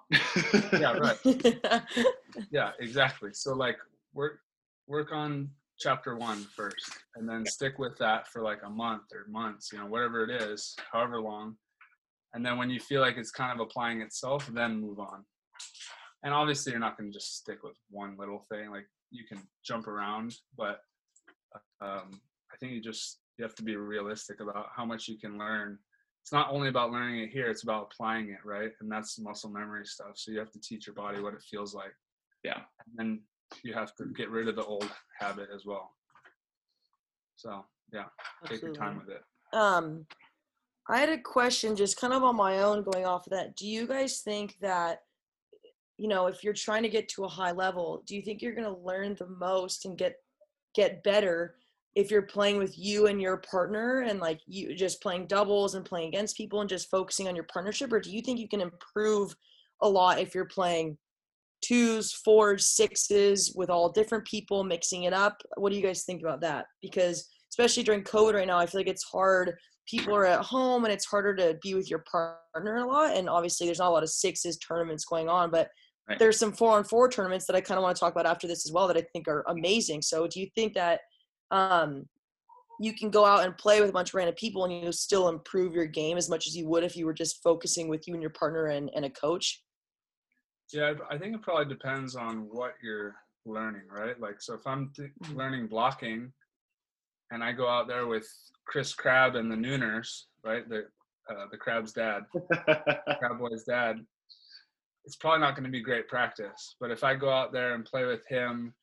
[0.74, 1.84] Yeah, right.
[2.50, 3.32] Yeah, exactly.
[3.34, 3.78] So like
[4.14, 4.40] work
[4.88, 5.50] work on
[5.82, 9.80] chapter one first and then stick with that for like a month or months, you
[9.80, 11.56] know, whatever it is, however long.
[12.34, 15.26] And then when you feel like it's kind of applying itself, then move on.
[16.24, 18.70] And obviously you're not going to just stick with one little thing.
[18.70, 20.80] Like you can jump around, but
[21.82, 22.22] um,
[22.54, 25.80] I think you just you have to be realistic about how much you can learn.
[26.24, 28.72] It's not only about learning it here; it's about applying it, right?
[28.80, 30.12] And that's muscle memory stuff.
[30.16, 31.94] So you have to teach your body what it feels like.
[32.44, 32.60] Yeah.
[32.86, 33.22] And then
[33.64, 35.92] you have to get rid of the old habit as well.
[37.36, 38.06] So yeah,
[38.46, 39.22] take your time with it.
[39.54, 40.06] Um,
[40.88, 43.56] I had a question just kind of on my own going off of that.
[43.56, 45.00] Do you guys think that,
[45.98, 48.56] you know, if you're trying to get to a high level, do you think you're
[48.56, 50.16] going to learn the most and get
[50.74, 51.56] get better
[51.96, 55.86] if you're playing with you and your partner and like you just playing doubles and
[55.86, 58.62] playing against people and just focusing on your partnership or do you think you can
[58.62, 59.36] improve
[59.82, 60.98] a lot if you're playing
[61.62, 65.42] twos, fours, sixes with all different people, mixing it up.
[65.58, 66.66] What do you guys think about that?
[66.82, 69.54] Because especially during COVID right now, I feel like it's hard.
[69.88, 73.16] People are at home and it's harder to be with your partner a lot.
[73.16, 75.70] And obviously, there's not a lot of sixes tournaments going on, but
[76.10, 76.18] Right.
[76.20, 78.48] there's some four on four tournaments that I kind of want to talk about after
[78.48, 80.02] this as well that I think are amazing.
[80.02, 81.02] So, do you think that
[81.52, 82.06] um,
[82.80, 85.30] you can go out and play with a bunch of random people and you still
[85.30, 88.14] improve your game as much as you would if you were just focusing with you
[88.14, 89.62] and your partner and, and a coach?
[90.74, 94.20] Yeah, I think it probably depends on what you're learning, right?
[94.20, 95.36] Like, so if I'm th- Mhm.
[95.36, 96.34] learning blocking,
[97.32, 98.28] and I go out there with
[98.66, 100.68] Chris Crabb and the Nooners, right?
[100.68, 100.90] The
[101.30, 102.24] uh, the Crabb's dad,
[103.20, 104.06] Crab Boy's dad.
[105.06, 106.76] It's probably not going to be great practice.
[106.80, 108.74] But if I go out there and play with him,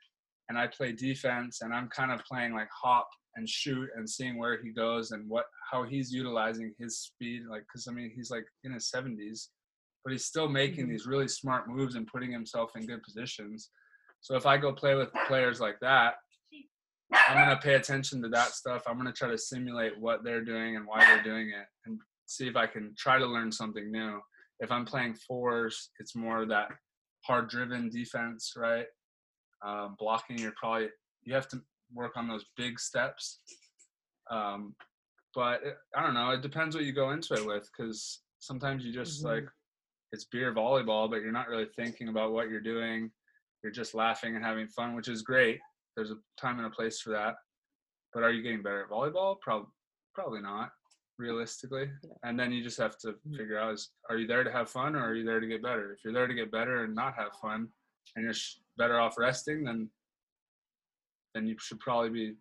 [0.49, 4.39] and I play defense, and I'm kind of playing like hop and shoot and seeing
[4.39, 8.31] where he goes and what how he's utilizing his speed, like because I mean he's
[8.31, 9.49] like in his 70s,
[10.05, 10.91] but he's still making Mhm.
[10.91, 13.71] these really smart moves and putting himself in good positions.
[14.21, 16.17] So if I go play with players like that,
[17.13, 18.83] I'm gonna pay attention to that stuff.
[18.87, 22.47] I'm gonna try to simulate what they're doing and why they're doing it, and see
[22.49, 24.21] if I can try to learn something new.
[24.61, 26.71] If I'm playing fours, it's more that
[27.25, 28.87] hard-driven defense, right?
[29.63, 30.91] Um, blocking, you're probably
[31.23, 33.41] you have to work on those big steps.
[34.31, 34.77] Um,
[35.35, 36.31] but it, I don't know.
[36.31, 39.25] It depends what you go into it with, because sometimes you just Mhm.
[39.27, 39.49] like
[40.13, 43.11] it's beer volleyball, but you're not really thinking about what you're doing.
[43.63, 45.59] You're just laughing and having fun, which is great.
[45.97, 47.35] There's a time and a place for that.
[48.15, 49.41] But are you getting better at volleyball?
[49.41, 49.69] Probably,
[50.15, 50.71] probably not.
[51.21, 51.91] realistically.
[52.23, 53.37] And then you just have to Mhm.
[53.37, 55.61] figure out is are you there to have fun or are you there to get
[55.61, 55.93] better?
[55.93, 57.73] If you're there to get better and not have fun,
[58.15, 59.91] and you're sh- better off resting, then
[61.35, 62.37] then you should probably be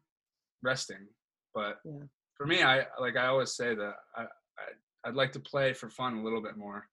[0.61, 1.07] resting.
[1.55, 2.03] But Yeah.
[2.35, 4.27] for me, I like I always say that I,
[4.59, 4.73] I
[5.05, 6.87] I'd like to play for fun a little bit more.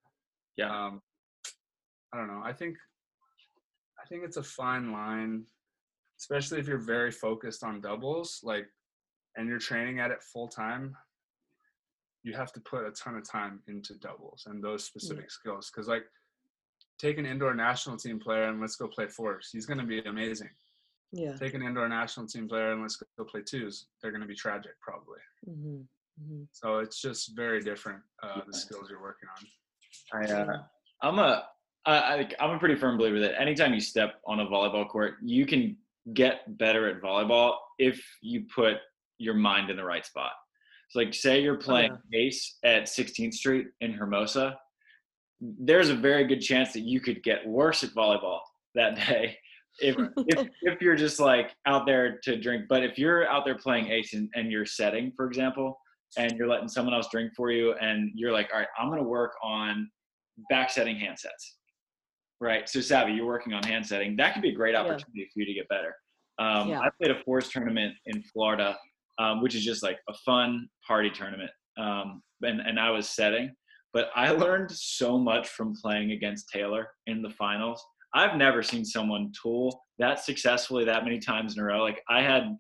[0.57, 0.71] Yeah.
[0.87, 1.03] Um,
[2.13, 2.43] I don't know.
[2.45, 2.77] I think
[4.03, 5.45] I think it's a fine line,
[6.21, 8.67] especially if you're very focused on doubles, like,
[9.37, 10.97] and you're training at it full time.
[12.23, 15.71] You have to put a ton of time into doubles and those specific skills.
[15.71, 16.05] Because, like,
[16.99, 19.51] take an indoor national team player and let's go play fours.
[19.53, 20.51] He's going to be amazing.
[21.13, 21.37] Yeah.
[21.37, 23.87] Take an indoor national team player and let's go play twos.
[24.01, 25.21] They're going to be tragic, probably.
[25.45, 25.81] hmm
[26.23, 29.47] hmm So it's just very different uh, the skills you're working on.
[30.13, 30.59] I, uh,
[31.03, 31.45] I'm a,
[31.87, 35.47] I, I'm a pretty firm believer that anytime you step on a volleyball court, you
[35.47, 35.77] can
[36.13, 38.77] get better at volleyball if you put
[39.19, 40.33] your mind in the right spot.
[40.91, 44.59] So, like, say you're playing ace at 16th Street in Hermosa,
[45.41, 48.41] there's a very good chance that you could get worse at volleyball
[48.75, 49.39] that day
[49.81, 52.67] if if, if you're just like out there to drink.
[52.69, 55.79] But if you're out there playing ace and, and you're setting, for example,
[56.17, 59.03] and you're letting someone else drink for you, and you're like, all right, I'm gonna
[59.03, 59.91] work on
[60.51, 61.57] back setting hand sets.
[62.41, 62.69] Right.
[62.69, 64.17] So Savvy, you're working on hand setting.
[64.17, 64.81] That could be a great Yeah.
[64.81, 65.95] opportunity for you to get better.
[66.39, 66.81] Um, Yeah.
[66.81, 68.77] I played a fours tournament in Florida,
[69.19, 71.51] um, which is just like a fun party tournament.
[71.79, 73.55] Um, and, and I was setting,
[73.93, 77.83] but I learned so much from playing against Taylor in the finals.
[78.13, 81.83] I've never seen someone tool that successfully that many times in a row.
[81.83, 82.57] Like I had,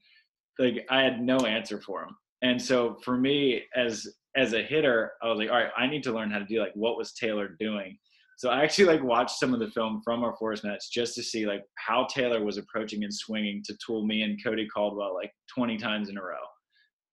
[0.59, 2.17] like I had no answer for him.
[2.45, 6.03] And so for me as as a hitter, I was like, all right, I need
[6.05, 7.97] to learn how to do like what was Taylor doing.
[8.37, 11.23] So I actually like watched some of the film from our fours match just to
[11.23, 15.31] see like how Taylor was approaching and swinging to tool me and Cody Caldwell like
[15.55, 16.37] 20 times in a row.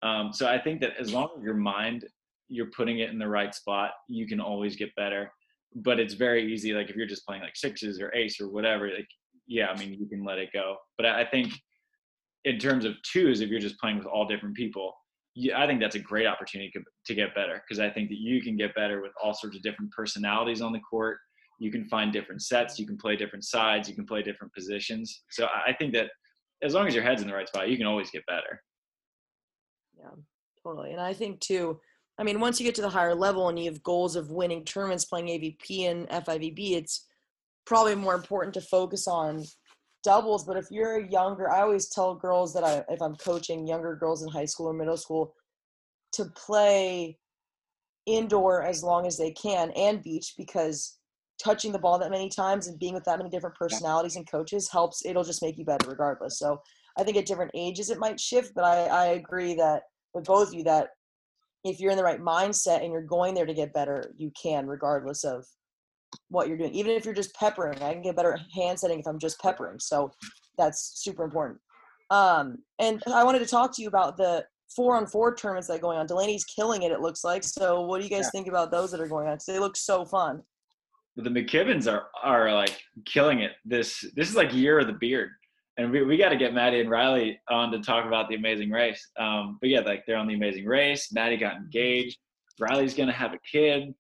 [0.04, 2.06] Um, so I think that as long as your mind
[2.50, 5.32] you're putting it in the right spot, you can always get better.
[5.74, 6.74] But it's very easy.
[6.74, 9.08] Like if you're just playing like sixes or ace or whatever, like
[9.48, 10.76] yeah, I mean you can let it go.
[10.98, 11.54] But I I think
[12.44, 14.94] in terms of twos, if you're just playing with all different people,
[15.56, 16.72] I think that's a great opportunity
[17.06, 19.64] to- get better because I think that you can get better with all sorts of
[19.64, 21.20] different personalities on the court.
[21.60, 22.80] You can find different sets.
[22.80, 23.88] You can play different sides.
[23.88, 25.24] You can play different positions.
[25.30, 26.10] So I think that
[26.64, 28.62] as long as your head's in the right spot, you can always get better.
[29.98, 30.12] Yeah,
[30.64, 30.92] totally.
[30.92, 31.80] And I think too,
[32.18, 34.64] I mean, once you get to the higher level and you have goals of winning
[34.64, 37.08] tournaments, playing AVP and FIVB, it's
[37.66, 39.44] probably more important to focus on
[40.04, 40.46] doubles.
[40.46, 44.24] But if you're younger, I always tell girls that I, if I'm coaching younger girls
[44.24, 45.34] in high school or middle school,
[46.14, 47.18] to play
[48.06, 50.98] indoor as long as they can and beach because
[51.42, 54.70] touching the ball that many times and being with that many different personalities and coaches
[54.72, 56.60] helps it'll just make you better regardless so
[56.98, 59.84] i think at different ages it might shift but i, I agree that
[60.14, 60.90] with both of you that
[61.64, 64.66] if you're in the right mindset and you're going there to get better you can
[64.66, 65.46] regardless of
[66.30, 69.08] what you're doing even if you're just peppering i can get better hand setting if
[69.08, 70.12] i'm just peppering so
[70.58, 71.60] that's super important
[72.10, 74.44] um, and i wanted to talk to you about the
[74.76, 77.82] four on four tournaments that are going on delaney's killing it it looks like so
[77.82, 78.30] what do you guys Yeah.
[78.32, 80.42] think about those that are going on 'Cause they look so fun
[81.18, 83.52] the McKibbins are are like killing it.
[83.66, 85.32] This this is like year of the beard,
[85.78, 88.70] and we, we got to get Maddie and Riley on to talk about the Amazing
[88.72, 89.06] Race.
[89.20, 91.12] Um, but yeah, like they're on the Amazing Race.
[91.12, 92.18] Maddie got engaged.
[92.62, 93.94] Riley's gonna have a kid.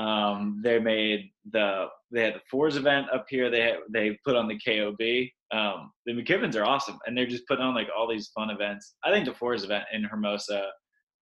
[0.00, 3.50] Um, they made the they had the Fours event up here.
[3.50, 5.28] They they put on the KOB.
[5.52, 8.94] Um, the McKibbins are awesome, and they're just putting on like all these fun events.
[9.04, 10.68] I think the Fours event in Hermosa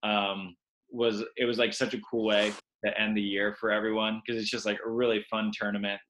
[0.04, 0.54] um,
[0.90, 2.52] was it was like such a cool way
[2.84, 6.00] to end the year for everyone because it's just like a really fun tournament.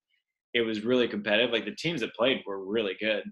[0.52, 1.52] It was really competitive.
[1.52, 3.22] Like the teams that played were really good.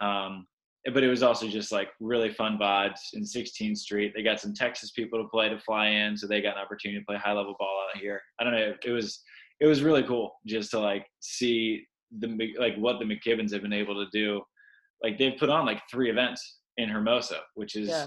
[0.00, 0.46] Um,
[0.92, 4.12] but it was also just like really fun vibes in 16th Street.
[4.14, 7.00] They got some Texas people to play to fly in, so they got an opportunity
[7.00, 8.20] to play high level ball out here.
[8.40, 8.74] I don't know.
[8.84, 9.22] It was
[9.60, 11.86] it was really cool just to like see
[12.18, 14.42] the like what the McKibbins have been able to do.
[15.02, 18.06] Like they've put on like three events in Hermosa, which is yeah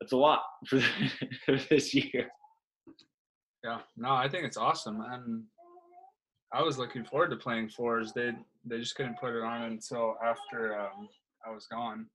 [0.00, 0.80] that's a lot for,
[1.44, 2.28] for this year.
[3.64, 5.44] Yeah, no, I think it's awesome, and
[6.52, 8.12] I was looking forward to playing fours.
[8.12, 8.32] They
[8.64, 11.08] they just couldn't put it on until after um,
[11.46, 12.06] I was gone.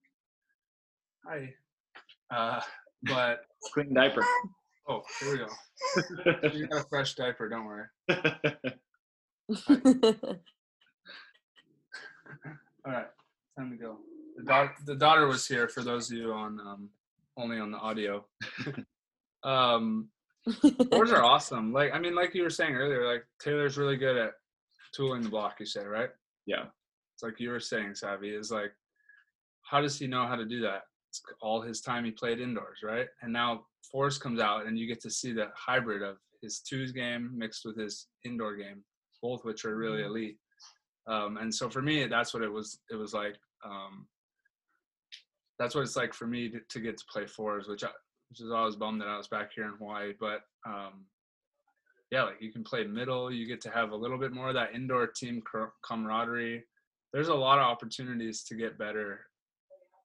[1.26, 1.54] Hi,
[2.36, 2.60] uh,
[3.04, 3.42] but
[3.74, 4.24] Clean diaper.
[4.90, 5.48] oh, here we go.
[6.54, 7.86] You got a fresh diaper, don't worry.
[12.86, 13.08] All right,
[13.58, 13.98] time to go.
[14.38, 16.90] The, da- the daughter was here for those of you on um,
[17.38, 18.26] only on the audio.
[19.44, 20.10] um,
[20.92, 21.72] fours are awesome.
[21.72, 24.32] Like I mean, like you were saying earlier, like Taylor's really good at
[24.96, 25.60] tooling the block.
[25.60, 26.10] You said right?
[26.46, 26.66] Yeah.
[27.14, 28.72] It's like you were saying, Savvy is like,
[29.72, 30.84] how does he know how to do that?
[31.11, 33.07] it's all his time he played indoors, right?
[33.22, 36.93] And now fours comes out, and you get to see the hybrid of his twos
[36.93, 38.84] game mixed with his indoor game,
[39.22, 40.38] both which are really elite.
[41.07, 42.80] Um, and so for me, that's what it was.
[42.89, 44.07] It was like um,
[45.59, 47.89] that's what it's like for me to, to get to play fours, which I,
[48.30, 50.13] which is always bummed that I was back here in Hawaii.
[50.17, 51.05] But um,
[52.09, 53.30] yeah, like you can play middle.
[53.30, 55.43] You get to have a little bit more of that indoor team
[55.86, 56.63] camaraderie.
[57.11, 59.26] There's a lot of opportunities to get better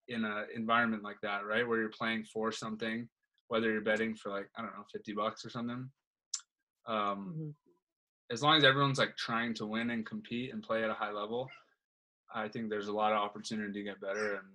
[0.09, 1.67] in an environment like that, right?
[1.67, 3.09] Where you're playing for something,
[3.49, 5.91] whether you're betting for like I don't know, 50 bucks or something.
[6.87, 7.55] Um, Mhm.
[8.29, 11.13] As long as everyone's like trying to win and compete and play at a high
[11.13, 11.49] level,
[12.35, 14.35] I think there's a lot of opportunity to get better.
[14.37, 14.49] And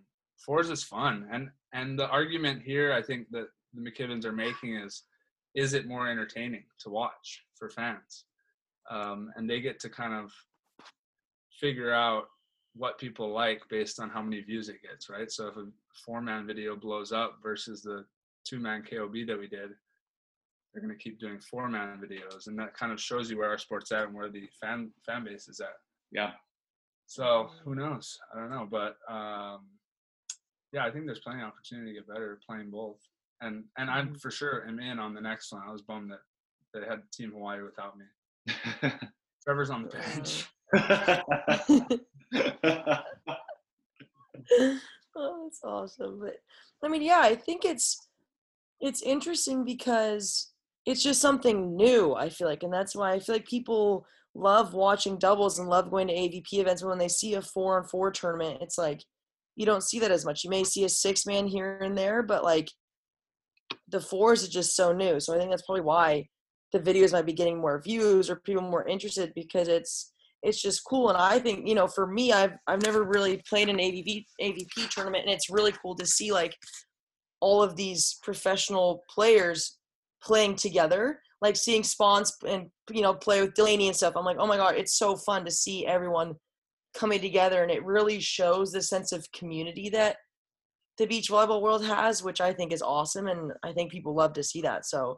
[0.45, 1.27] fours is fun.
[1.31, 5.03] And and the argument here, I think that the McKibbins are making is,
[5.55, 8.25] is it more entertaining to watch for fans?
[8.89, 10.33] Um, and they get to kind of
[11.59, 12.25] figure out
[12.75, 15.31] what people like based on how many views it gets, right?
[15.31, 15.67] So if a
[16.05, 18.05] four man video blows up versus the
[18.45, 19.71] two man KOB that we did,
[20.73, 22.47] they're going to keep doing four man videos.
[22.47, 25.25] And that kind of shows you where our sport's at and where the fan fan
[25.25, 25.75] base is at.
[26.11, 26.31] Yeah.
[27.07, 28.17] So who knows?
[28.33, 28.67] I don't know.
[28.69, 29.65] But um,
[30.71, 33.01] yeah, I think there's plenty of opportunity to get better playing both.
[33.41, 35.63] And and I'm for sure am in on the next one.
[35.67, 36.21] I was bummed that
[36.73, 38.05] they had Team Hawaii without me.
[39.43, 40.45] Trevor's on the bench.
[42.35, 43.03] oh,
[45.43, 46.19] that's awesome.
[46.21, 46.37] But
[46.83, 48.07] I mean, yeah, I think it's
[48.79, 50.51] it's interesting because
[50.85, 52.15] it's just something new.
[52.15, 55.91] I feel like, and that's why I feel like people love watching doubles and love
[55.91, 56.81] going to AVP events.
[56.81, 59.03] But when they see a four on four tournament, it's like
[59.55, 60.43] you don't see that as much.
[60.43, 62.69] You may see a six man here and there, but like
[63.87, 65.19] the fours is just so new.
[65.19, 66.29] So I think that's probably why
[66.71, 70.13] the videos might be getting more views or people more interested because it's
[70.43, 73.69] it's just cool and i think you know for me i've i've never really played
[73.69, 76.55] an avp avp tournament and it's really cool to see like
[77.39, 79.77] all of these professional players
[80.23, 84.13] playing together like seeing spawns and you know play with delaney and stuff.
[84.15, 86.35] I'm like oh my god it's so fun to see everyone
[86.93, 90.17] coming together and it really shows the sense of community that
[90.97, 94.33] the beach volleyball world has which i think is awesome and i think people love
[94.33, 95.17] to see that so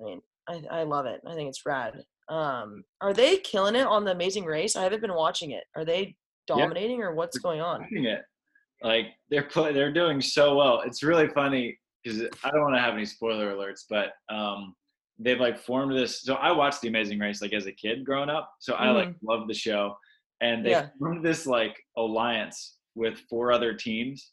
[0.00, 1.20] i mean i, I love it.
[1.24, 4.76] I think it's rad um, are they killing it on the Amazing Race?
[4.76, 5.64] I haven't been watching it.
[5.74, 6.16] Are they
[6.46, 7.86] dominating or what's going on?
[7.90, 8.22] It,
[8.82, 10.82] like they're play, they're doing so well.
[10.82, 14.74] It's really funny because I don't want to have any spoiler alerts, but um,
[15.18, 16.22] they've like formed this.
[16.22, 19.14] So I watched The Amazing Race like as a kid growing up, so I like
[19.22, 19.96] loved the show,
[20.40, 20.88] and they Yeah.
[20.98, 24.32] formed this like alliance with four other teams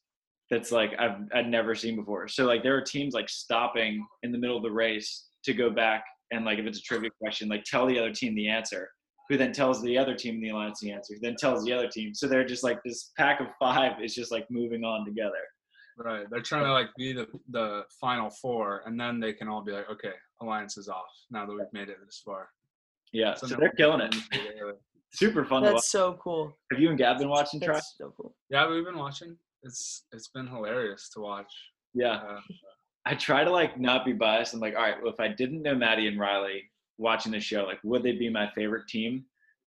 [0.50, 2.28] that's like I've I'd never seen before.
[2.28, 5.70] So like there are teams like stopping in the middle of the race to go
[5.70, 6.04] back
[6.34, 8.90] and like if it's a trivia question, like tell the other team the answer,
[9.30, 11.72] who then tells the other team in the alliance the answer, who then tells the
[11.72, 12.14] other team.
[12.14, 15.44] So they're just like this pack of five is just like moving on together.
[15.98, 16.26] Right.
[16.30, 19.72] They're trying to like be the the final four, and then they can all be
[19.72, 22.50] like, okay, alliance is off now that we've made it this far.
[23.12, 24.16] Yeah, so now they're killing it.
[25.12, 25.76] Super fun to watch.
[25.76, 26.58] That's so cool.
[26.72, 27.76] Have you and Gab been watching Tri?
[27.76, 28.36] That's so cool.
[28.50, 29.38] Yeah, we've been watching.
[29.62, 31.54] It's it's been hilarious to watch.
[31.94, 32.16] Yeah.
[32.16, 32.40] Uh,
[33.06, 34.54] I try to like not be biased.
[34.54, 36.64] I'm like, all right, well, if I didn't know Maddie and Riley
[36.98, 39.26] watching the show, like, would they be my favorite team?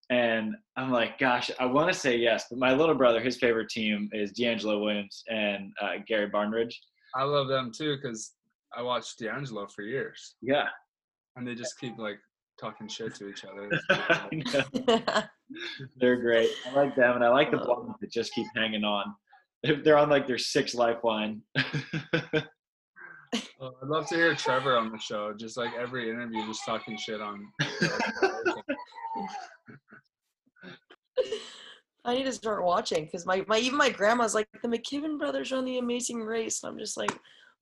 [0.09, 3.69] And I'm like, gosh, I want to say yes, but my little brother, his favorite
[3.69, 6.73] team is D'Angelo Williams and uh, Gary Barnidge.
[7.13, 8.33] I love them too because
[8.75, 10.67] I watched D'Angelo for years, Yeah,
[11.35, 12.19] and they just keep like
[12.59, 13.69] talking shit to each other.
[15.97, 16.49] They're great.
[16.67, 19.13] I like them, and I like the blondes that just keep hanging on.
[19.63, 21.41] They're- They're on like their sixth lifeline.
[23.59, 25.33] Well, I'd love to hear Trevor on the show.
[25.33, 27.51] Just like every interview, just talking shit on.
[32.05, 35.51] I need to start watching because my, my even my grandma's like the McKibben brothers
[35.51, 37.11] are on the Amazing Race, and I'm just like,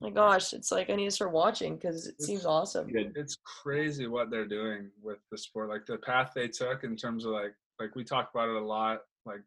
[0.00, 2.88] my gosh, it's like I need to start watching because it seems awesome.
[2.88, 3.12] Good.
[3.16, 7.24] it's crazy what they're doing with the sport like the path they took in terms
[7.24, 9.40] of like like we talk about it a lot like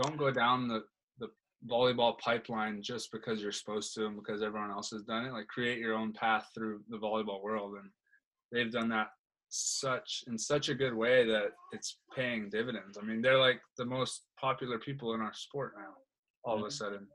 [0.00, 0.84] don't go down the the
[1.68, 5.32] volleyball pipeline just because you're supposed to and because everyone else has done it?
[5.32, 7.90] Like create your own path through the volleyball world and
[8.52, 9.08] they've done that
[9.48, 12.98] such in such a good way that it's paying dividends.
[13.00, 15.94] I mean they're like the most popular people in our sport now
[16.44, 16.70] all of a mm-hmm.
[16.70, 17.06] sudden.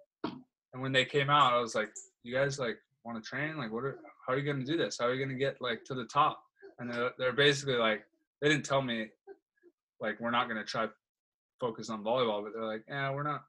[0.73, 1.89] And when they came out i was like
[2.23, 3.57] you guys like want to train?
[3.57, 4.97] Like what are how are you going to do this?
[4.99, 6.43] How are you going to get like to the top?
[6.79, 8.03] And they're, they're basically like
[8.41, 9.07] they didn't tell me
[9.99, 10.87] like we're not going to try
[11.59, 13.43] focus on volleyball but they're like yeah we're not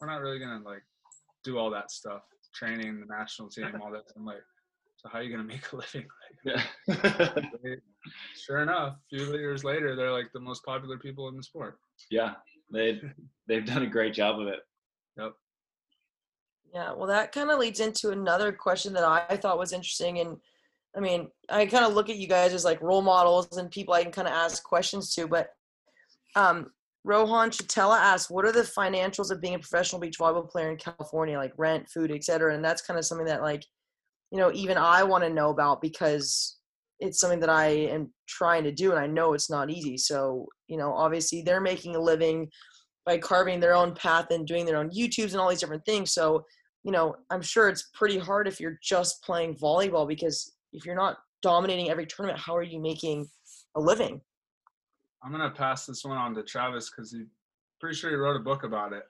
[0.00, 0.82] we're not really going to like
[1.44, 2.22] do all that stuff
[2.54, 4.42] training the national team all that i'm like
[4.96, 6.06] so how are you going to make a living
[6.46, 7.74] like Yeah.
[8.36, 11.78] sure enough a few years later they're like the most popular people in the sport
[12.10, 12.34] yeah,
[12.72, 13.00] they
[13.48, 14.60] they've done a great job of it.
[15.16, 15.32] yep
[16.72, 20.18] Yeah, well, that kind of leads into another question that I thought was interesting.
[20.18, 20.36] And
[20.96, 23.94] I mean, I kind of look at you guys as like role models and people
[23.94, 25.26] I can kind of ask questions to.
[25.28, 25.50] But
[26.36, 26.72] um,
[27.04, 30.78] Rohan Chatella asked, "What are the financials of being a professional beach volleyball player in
[30.78, 33.64] California, like rent, food, etc.?" And that's kind of something that, like,
[34.30, 36.58] you know, even I want to know about because
[37.00, 39.98] it's something that I am trying to do, and I know it's not easy.
[39.98, 42.50] So, you know, obviously they're making a living
[43.04, 46.12] by carving their own path and doing their own YouTubes and all these different things.
[46.12, 46.44] So,
[46.84, 50.94] you know, I'm sure it's pretty hard if you're just playing volleyball because if you're
[50.94, 53.28] not dominating every tournament, how are you making
[53.76, 54.20] a living?
[55.24, 57.24] I'm gonna pass this one on to Travis because he
[57.80, 59.04] pretty sure he wrote a book about it.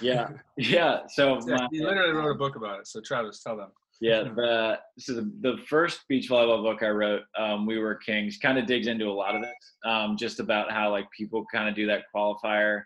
[0.00, 1.00] Yeah, yeah.
[1.08, 2.86] So Yeah, my- he literally wrote a book about it.
[2.86, 3.70] So Travis, tell them.
[4.00, 8.38] Yeah, the so the, the first beach volleyball book I wrote, um, "We Were Kings,"
[8.38, 9.52] kind of digs into a lot of this,
[9.84, 12.82] um, just about how like people kind of do that qualifier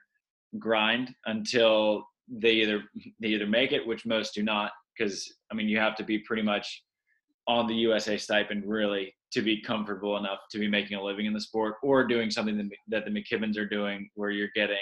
[0.59, 2.83] grind until they either
[3.21, 6.19] they either make it, which most do not, because I mean you have to be
[6.19, 6.83] pretty much
[7.47, 11.33] on the USA stipend really to be comfortable enough to be making a living in
[11.33, 14.79] the sport, or doing something that, that the McKibbins are doing, where you're getting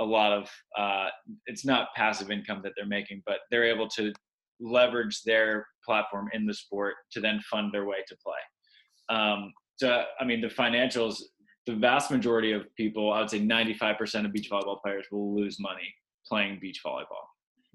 [0.00, 1.08] a lot of uh,
[1.46, 4.12] it's not passive income that they're making, but they're able to
[4.60, 9.16] leverage their platform in the sport to then fund their way to play.
[9.16, 11.22] Um, so, I mean, the financials,
[11.66, 15.58] the vast majority of people, I would say 95% of beach volleyball players will lose
[15.58, 15.94] money
[16.26, 17.26] playing beach volleyball.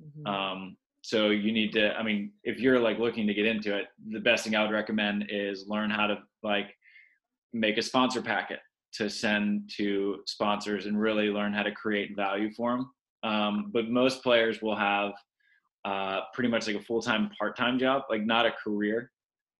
[0.01, 0.27] Mhm.
[0.27, 3.89] Um, so you need to, I mean, if you're like looking to get into it,
[4.09, 6.73] the best thing I would recommend is learn how to like
[7.53, 8.57] make a sponsor packet
[8.93, 12.91] to send to sponsors and really learn how to create value for them.
[13.21, 15.11] Um, but most players will have
[15.83, 19.11] uh, pretty much like a full-time part-time job, like not a career.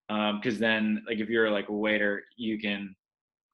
[0.07, 2.95] Because then, like if you're like a waiter, you can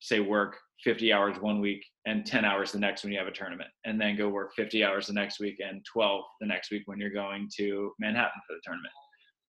[0.01, 3.31] say work 50 hours one week and 10 hours the next when you have a
[3.31, 6.83] tournament, and then go work 50 hours the next week and 12 the next week
[6.85, 8.93] when you're going to Manhattan for the tournament.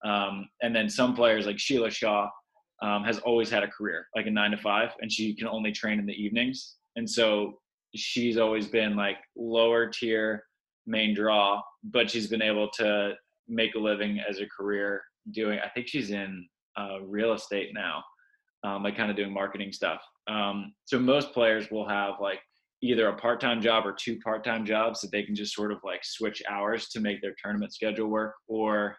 [0.05, 2.29] Um, and then some players like Sheila Shaw
[2.83, 5.73] um, has always had a career, like a nine to five, and she can only
[5.73, 6.77] train in the evenings.
[6.97, 7.55] And so
[7.95, 10.45] she's always been like lower tier
[10.87, 13.15] main draw, but she's been able to
[13.49, 15.59] make a living as a career doing.
[15.65, 16.47] I think she's in
[16.77, 18.03] uh, real estate now,
[18.65, 20.03] um, like kind of doing marketing stuff.
[20.29, 22.41] Um, so most players will have like
[22.83, 26.05] either a part-time job or two part-time jobs that they can just sort of like
[26.05, 28.35] switch hours to make their tournament schedule work.
[28.49, 28.97] Or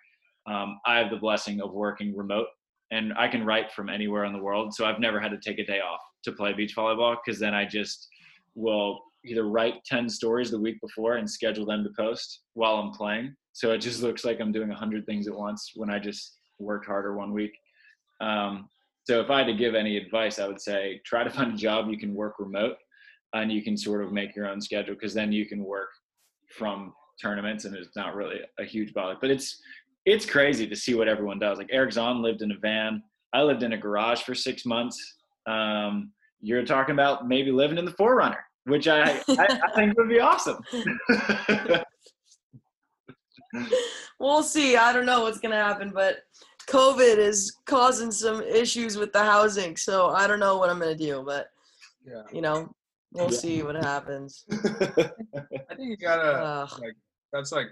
[0.48, 2.48] um, I have the blessing of working remote,
[2.92, 5.60] and I can write from anywhere in the world, so I've never had to take
[5.60, 8.08] a day off to play beach volleyball because then I just
[8.56, 12.92] will either write 10 stories the week before and schedule them to post while I'm
[12.92, 13.36] playing.
[13.54, 16.86] So it just looks like I'm doing 100 things at once when I just worked
[16.86, 17.54] harder one week.
[18.20, 18.68] Um,
[19.06, 21.58] so if I had to give any advice, I would say try to find a
[21.58, 22.78] job you can work remote
[23.34, 25.90] and you can sort of make your own schedule because then you can work
[26.50, 29.18] from tournaments and it's not really a huge bother.
[29.20, 29.62] But it's
[30.06, 31.58] it's crazy to see what everyone does.
[31.58, 33.02] Like Eric Zaun lived in a van.
[33.34, 34.98] I lived in a garage for six months.
[35.48, 40.10] Um, you're talking about maybe living in the Forerunner, which I, I, I think would
[40.10, 40.58] be awesome.
[44.20, 44.76] we'll see.
[44.76, 46.18] I don't know what's gonna happen, but
[46.68, 50.96] COVID is causing some issues with the housing, so I don't know what I'm gonna
[50.96, 51.24] do.
[51.26, 51.50] But
[52.06, 52.24] Yeah.
[52.32, 52.74] you know,
[53.12, 53.38] we'll Yeah.
[53.38, 54.46] see what happens.
[54.50, 56.80] I think you gotta Ugh.
[56.80, 56.96] like
[57.32, 57.68] that's like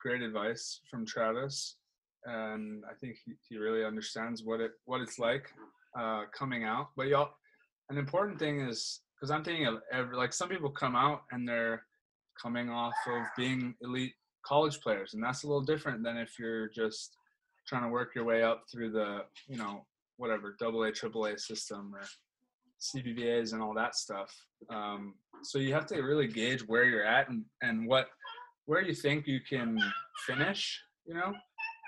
[0.00, 1.76] great advice from Travis,
[2.24, 5.52] and I think he, he really understands what it what it's like
[5.98, 6.88] uh, coming out.
[6.96, 7.30] But y'all,
[7.90, 11.48] an important thing is because I'm thinking of every like some people come out and
[11.48, 11.84] they're
[12.40, 14.14] coming off of being elite
[14.44, 17.17] college players, and that's a little different than if you're just
[17.68, 19.84] trying to work your way up through the you know
[20.16, 22.02] whatever double A, triple A system or
[22.80, 24.34] CBVAs and all that stuff.
[24.70, 28.08] Um, so you have to really gauge where you're at and, and what
[28.66, 29.78] where you think you can
[30.26, 31.32] finish, you know,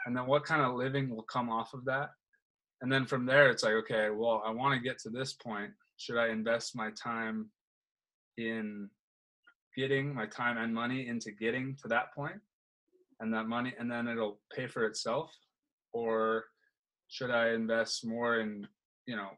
[0.06, 2.10] and then what kind of living will come off of that.
[2.80, 5.70] And then from there, it's like, okay, well, I want to get to this point.
[5.98, 7.50] Should I invest my time
[8.38, 8.88] in
[9.76, 12.40] getting my time and money into getting to that point,
[13.20, 15.30] and that money, and then it'll pay for itself,
[15.92, 16.44] or
[17.08, 18.66] should I invest more in,
[19.06, 19.30] you know,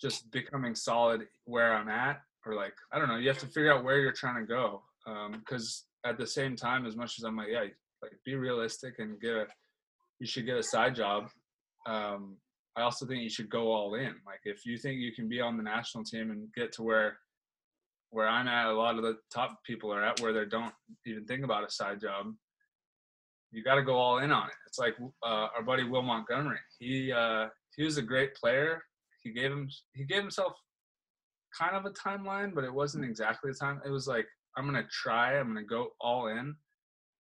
[0.00, 3.16] just becoming solid where I'm at, or like I don't know.
[3.16, 4.82] You have to figure out where you're trying to go,
[5.32, 7.64] because at the same time, as much as I'm like, yeah,
[8.02, 9.46] like be realistic and get a,
[10.18, 11.28] you should get a side job.
[11.86, 12.36] Um,
[12.76, 14.14] I also think you should go all in.
[14.26, 17.18] Like if you think you can be on the national team and get to where
[18.10, 20.72] where I'm at, a lot of the top people are at where they don't
[21.06, 22.34] even think about a side job.
[23.52, 24.54] You got to go all in on it.
[24.66, 24.94] It's like
[25.24, 26.58] uh, our buddy Will Montgomery.
[26.78, 27.46] He uh,
[27.76, 28.82] he was a great player.
[29.22, 30.52] He gave him he gave himself
[31.58, 33.80] kind of a timeline, but it wasn't exactly a time.
[33.84, 34.26] It was like
[34.56, 35.38] I'm gonna try.
[35.38, 36.54] I'm gonna go all in,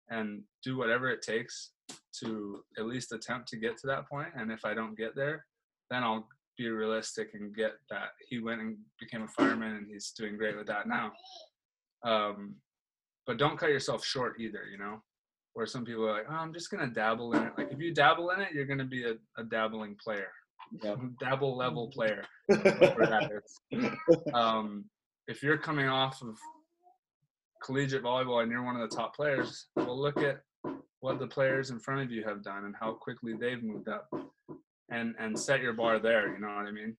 [0.10, 1.72] and do whatever it takes
[2.20, 4.30] to at least attempt to get to that point.
[4.36, 5.46] And if I don't get there,
[5.90, 10.12] then I'll be realistic and get that he went and became a fireman and he's
[10.12, 11.12] doing great with that now.
[12.04, 12.56] Um,
[13.28, 15.02] but don't cut yourself short either, you know,
[15.56, 17.54] where some people are like, oh, I'm just to dabble in it.
[17.58, 20.28] Like if you dabble in it, you're to be a, a dabbling player,
[20.84, 21.00] Yep.
[21.20, 22.24] dabble level player.
[24.34, 24.86] Um,
[25.28, 26.38] if you're coming off of
[27.64, 30.42] collegiate volleyball and you're one of the top players, well, look at
[31.00, 34.08] what the players in front of you have done and how quickly they've moved up,
[34.92, 36.34] and and set your bar there.
[36.34, 36.98] You know what I mean?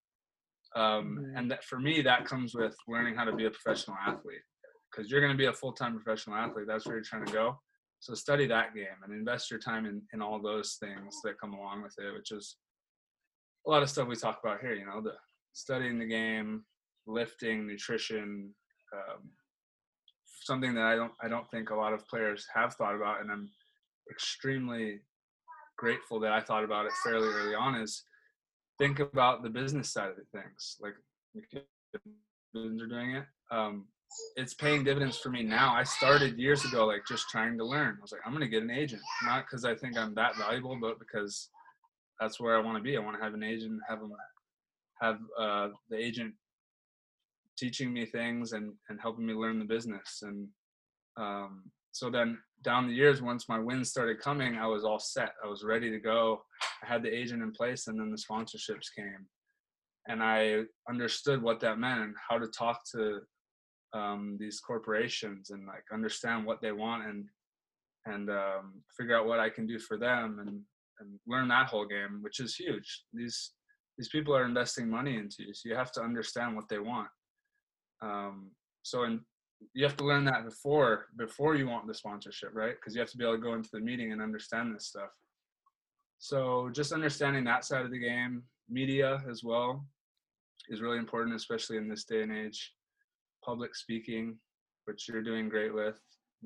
[0.74, 1.38] Um, Mhm.
[1.38, 4.42] and that, for me, that comes with learning how to be a professional athlete,
[4.90, 6.66] because you're going to be a full-time professional athlete.
[6.66, 7.61] That's where you're trying to go.
[8.01, 11.55] So study that game and invest your time in in all those things that come
[11.55, 12.57] along with it, which is
[13.66, 14.74] a lot of stuff we talk about here.
[14.74, 15.14] You know, the
[15.53, 16.64] studying the game,
[17.07, 18.55] lifting, nutrition,
[18.92, 19.30] um,
[20.42, 23.30] something that I don't I don't think a lot of players have thought about, and
[23.30, 23.51] I'm
[24.11, 25.01] extremely
[25.76, 27.74] grateful that I thought about it fairly early on.
[27.74, 28.05] Is
[28.78, 30.94] think about the business side of the things, like
[31.34, 32.01] the
[32.55, 33.24] business are doing it.
[33.51, 33.86] Um,
[34.36, 35.72] it's paying dividends for me now.
[35.74, 37.96] I started years ago, like just trying to learn.
[37.98, 40.78] I was like, I'm gonna get an agent, not because I think I'm that valuable,
[40.80, 41.48] but because
[42.20, 42.96] that's where I want to be.
[42.96, 44.12] I want to have an agent, have them,
[45.00, 46.34] have uh, the agent
[47.58, 50.20] teaching me things and and helping me learn the business.
[50.22, 50.48] And
[51.16, 55.32] um, so then down the years, once my wins started coming, I was all set.
[55.44, 56.42] I was ready to go.
[56.82, 59.26] I had the agent in place, and then the sponsorships came,
[60.08, 63.20] and I understood what that meant and how to talk to
[63.93, 67.26] um, these corporations and like understand what they want and
[68.07, 70.61] and um, figure out what I can do for them and
[70.99, 73.05] and learn that whole game, which is huge.
[73.12, 73.53] These
[73.99, 77.09] these people are investing money into you, so you have to understand what they want.
[78.03, 78.51] Um,
[78.82, 79.20] so and
[79.72, 82.74] you have to learn that before before you want the sponsorship, right?
[82.74, 85.11] Because you have to be able to go into the meeting and understand this stuff.
[86.18, 89.84] So just understanding that side of the game, media as well,
[90.68, 92.72] is really important, especially in this day and age.
[93.47, 94.36] Public speaking,
[94.86, 96.01] which you're doing great with,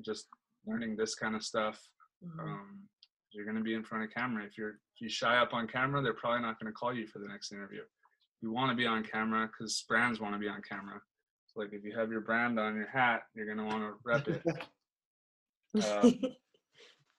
[0.05, 0.27] just
[0.67, 1.81] learning this kind of stuff.
[2.23, 2.39] Mhm.
[2.39, 2.87] Um,
[3.31, 4.45] you're going to be in front of camera.
[4.45, 7.07] If you're if you shy up on camera, they're probably not going to call you
[7.07, 7.81] for the next interview.
[8.41, 10.99] You want to be on camera because brands want to be on camera.
[11.47, 13.93] So like if you have your brand on your hat, you're going to want to
[14.03, 14.43] rep it.
[16.03, 16.21] um,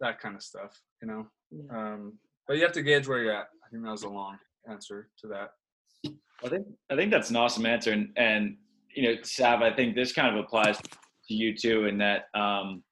[0.01, 1.26] that kind of stuff, you know.
[1.51, 1.76] Yeah.
[1.76, 3.49] Um, but you have to gauge where you're at.
[3.64, 5.51] I think that was a long answer to that.
[6.45, 8.57] I think I think that's an awesome answer, and and
[8.95, 12.82] you know, Sav, I think this kind of applies to you too, in that um,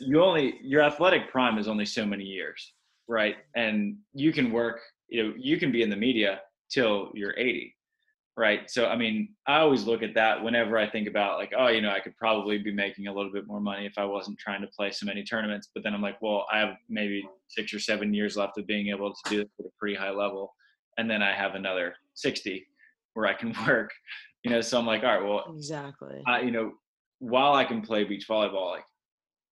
[0.00, 2.72] you only your athletic prime is only so many years,
[3.08, 3.36] right?
[3.54, 7.74] And you can work, you know, you can be in the media till you're 80,
[8.36, 8.70] right?
[8.70, 11.80] So I mean, I always look at that whenever I think about like, oh, you
[11.80, 14.62] know, I could probably be making a little bit more money if I wasn't trying
[14.62, 15.68] to play so many tournaments.
[15.74, 18.88] But then I'm like, well, I have maybe six or seven years left of being
[18.88, 20.54] able to do this at a pretty high level,
[20.98, 22.66] and then I have another 60
[23.14, 23.90] where I can work.
[24.44, 26.22] You know, so I'm like, all right, well, exactly.
[26.26, 26.72] I, you know,
[27.18, 28.84] while I can play beach volleyball, like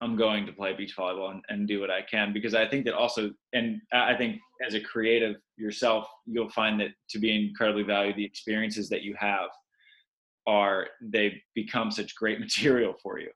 [0.00, 2.84] I'm going to play beach volleyball and, and do what I can because I think
[2.84, 7.82] that also, and I think as a creative yourself, you'll find that to be incredibly
[7.82, 9.48] valued, the experiences that you have
[10.46, 13.28] are they become such great material for you.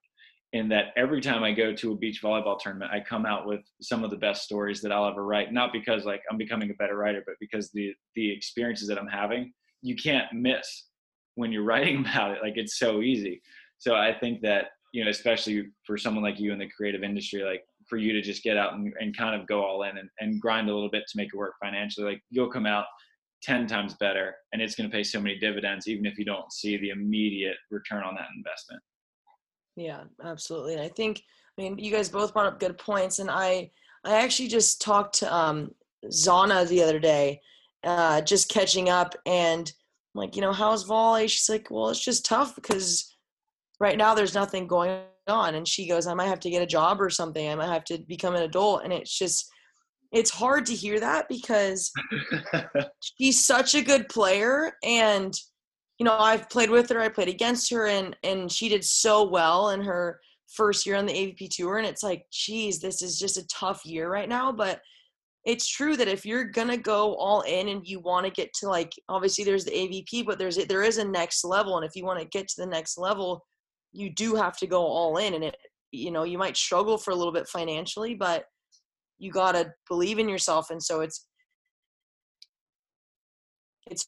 [0.54, 3.62] In that every time I go to a beach volleyball tournament, I come out with
[3.80, 5.50] some of the best stories that I'll ever write.
[5.50, 9.06] Not because like I'm becoming a better writer, but because the the experiences that I'm
[9.06, 10.88] having, you can't miss
[11.34, 12.42] when you're writing about it.
[12.42, 13.42] Like it's so easy.
[13.78, 17.42] So I think that, you know, especially for someone like you in the creative industry,
[17.42, 20.08] like for you to just get out and, and kind of go all in and,
[20.20, 22.84] and grind a little bit to make it work financially, like you'll come out
[23.42, 26.52] 10 times better and it's going to pay so many dividends, even if you don't
[26.52, 28.82] see the immediate return on that investment.
[29.76, 30.74] Yeah, absolutely.
[30.74, 31.22] And I think,
[31.58, 33.70] I mean, you guys both brought up good points, and I,
[34.04, 35.74] I actually just talked to um,
[36.06, 37.40] Zana the other day,
[37.84, 39.72] uh, just catching up, and
[40.14, 41.28] I'm like, you know, how's volley?
[41.28, 43.16] She's like, well, it's just tough because
[43.80, 46.66] right now there's nothing going on, and she goes, I might have to get a
[46.66, 47.48] job or something.
[47.48, 49.50] I might have to become an adult, and it's just,
[50.12, 51.90] it's hard to hear that because
[53.00, 55.34] she's such a good player and
[55.98, 59.28] you know i've played with her i played against her and and she did so
[59.28, 63.18] well in her first year on the avp tour and it's like geez this is
[63.18, 64.80] just a tough year right now but
[65.44, 68.68] it's true that if you're gonna go all in and you want to get to
[68.68, 72.04] like obviously there's the avp but there's there is a next level and if you
[72.04, 73.44] want to get to the next level
[73.92, 75.56] you do have to go all in and it
[75.90, 78.44] you know you might struggle for a little bit financially but
[79.18, 81.26] you got to believe in yourself and so it's
[83.90, 84.06] it's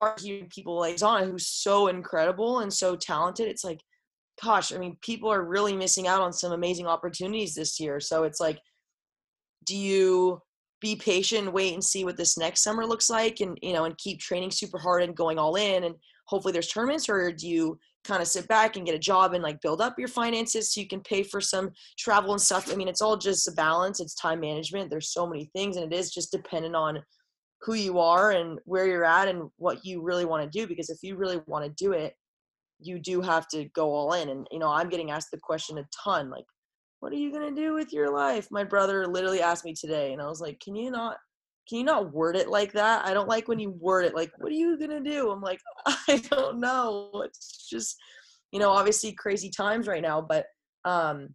[0.00, 3.46] hard hearing people like Zana who's so incredible and so talented.
[3.46, 3.80] It's like
[4.42, 8.00] gosh, I mean, people are really missing out on some amazing opportunities this year.
[8.00, 8.58] So it's like,
[9.64, 10.40] do you
[10.82, 13.96] be patient, wait and see what this next summer looks like, and you know, and
[13.96, 15.94] keep training super hard and going all in, and
[16.26, 19.44] hopefully there's tournaments, or do you kind of sit back and get a job and
[19.44, 22.70] like build up your finances so you can pay for some travel and stuff?
[22.70, 24.00] I mean, it's all just a balance.
[24.00, 24.90] It's time management.
[24.90, 27.00] There's so many things, and it is just dependent on
[27.60, 30.66] who you are and where you're at and what you really want to do.
[30.66, 32.14] Because if you really want to do it,
[32.80, 34.30] you do have to go all in.
[34.30, 36.44] And you know, I'm getting asked the question a ton, like,
[37.02, 38.46] what are you gonna do with your life?
[38.52, 41.16] My brother literally asked me today, and I was like, can you not?
[41.68, 43.04] Can you not word it like that?
[43.04, 45.32] I don't like when you word it like, what are you gonna do?
[45.32, 47.10] I'm like, I don't know.
[47.24, 47.96] It's just,
[48.52, 50.46] you know, obviously crazy times right now, but
[50.84, 51.34] um,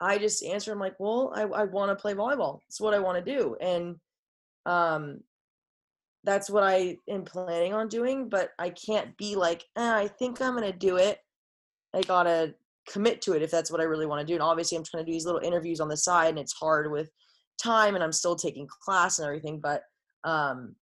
[0.00, 2.60] I just answer him like, well, I, I want to play volleyball.
[2.68, 3.96] It's what I want to do, and
[4.66, 5.18] um,
[6.22, 10.40] that's what I am planning on doing, but I can't be like, eh, I think
[10.40, 11.18] I'm gonna do it.
[11.92, 12.54] I gotta
[12.88, 14.34] commit to it if that's what I really want to do.
[14.34, 16.90] And obviously, I'm trying to do these little interviews on the side, and it's hard
[16.90, 17.10] with
[17.62, 19.60] time, and I'm still taking class and everything.
[19.60, 19.82] But
[20.24, 20.76] um,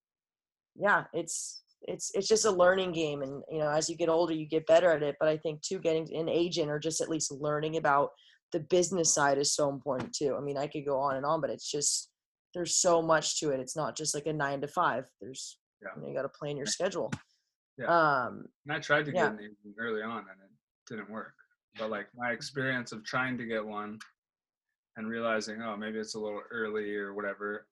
[0.75, 4.33] yeah, it's it's it's just a learning game, and you know, as you get older,
[4.33, 5.15] you get better at it.
[5.19, 8.09] But I think too, getting an agent or just at least learning about
[8.51, 10.35] the business side is so important too.
[10.37, 12.09] I mean, I could go on and on, but it's just
[12.53, 13.59] there's so much to it.
[13.59, 15.05] It's not just like a nine to five.
[15.19, 15.89] There's Yeah.
[15.95, 17.11] you, know, you got to plan your schedule.
[17.79, 17.87] Yeah.
[17.87, 19.29] Um, And I tried to get Yeah.
[19.31, 20.51] an agent early on, and it
[20.87, 21.33] didn't work.
[21.77, 23.99] But like my experience of trying to get one
[24.97, 27.67] and realizing, oh, maybe it's a little early or whatever,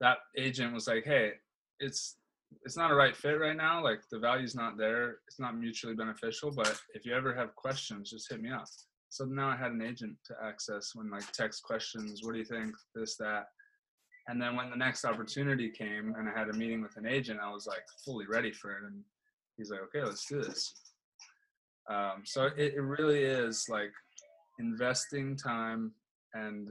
[0.00, 1.32] that agent was like, hey,
[1.80, 2.16] it's
[2.64, 3.82] it's not a right fit right now.
[3.82, 5.16] Like the value's not there.
[5.26, 6.50] It's not mutually beneficial.
[6.50, 8.66] But if you ever have questions, just hit me up.
[9.08, 12.22] So now I had an agent to access when like text questions.
[12.22, 12.74] What do you think?
[12.94, 13.46] This that.
[14.28, 17.40] And then when the next opportunity came and I had a meeting with an agent,
[17.42, 18.84] I was like fully ready for it.
[18.84, 19.02] And
[19.56, 20.91] he's like, okay, let's do this.
[21.90, 23.92] Um, so it, it really is like
[24.58, 25.92] investing time
[26.34, 26.68] and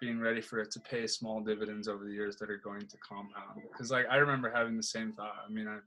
[0.00, 2.96] being ready for it to pay small dividends over the years that are going to
[3.06, 3.62] compound.
[3.72, 5.34] Because like I remember having the same thought.
[5.46, 5.78] I mean, I,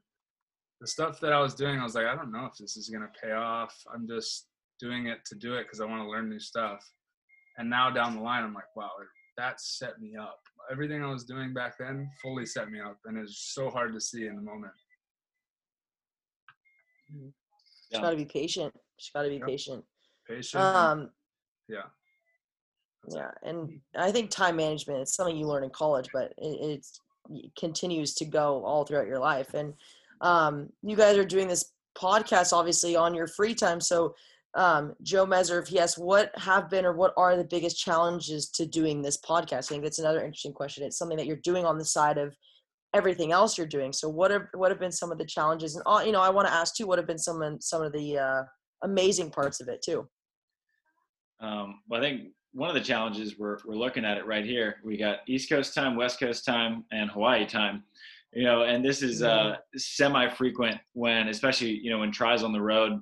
[0.81, 2.89] the stuff that I was doing, I was like, I don't know if this is
[2.89, 3.75] gonna pay off.
[3.93, 4.47] I'm just
[4.79, 6.83] doing it to do it because I want to learn new stuff.
[7.57, 8.91] And now down the line, I'm like, wow,
[9.37, 10.39] that set me up.
[10.71, 14.01] Everything I was doing back then fully set me up, and it's so hard to
[14.01, 14.73] see in the moment.
[17.91, 18.01] Just Yeah.
[18.01, 18.73] got to be patient.
[18.99, 19.47] Just got to be Yep.
[19.47, 19.85] patient.
[20.27, 20.63] Patient.
[20.63, 21.11] Um,
[21.67, 21.83] yeah.
[23.03, 23.17] That's it.
[23.19, 26.99] yeah, and I think time management it's something you learn in college, but it, it's
[27.29, 29.53] it continues to go all throughout your life.
[29.53, 29.73] And
[30.21, 33.81] um, you guys are doing this podcast obviously on your free time.
[33.81, 34.15] So,
[34.53, 38.49] um, Joe Meser, if he asks, what have been or what are the biggest challenges
[38.51, 39.65] to doing this podcast?
[39.65, 40.83] I think that's another interesting question.
[40.85, 42.33] It's something that you're doing on the side of
[42.93, 43.93] everything else you're doing.
[43.93, 45.75] So, what have what have been some of the challenges?
[45.75, 47.81] And uh, you know, I want to ask too, what have been some of- some
[47.81, 48.43] of the uh,
[48.83, 50.07] amazing parts of it too?
[51.39, 54.77] Um, well, I think one of the challenges we're we're looking at it right here.
[54.83, 57.83] We got East Coast time, West Coast time, and Hawaii time.
[58.33, 62.61] You know, and this is uh, semi-frequent when, especially you know, when Tri's on the
[62.61, 62.99] road,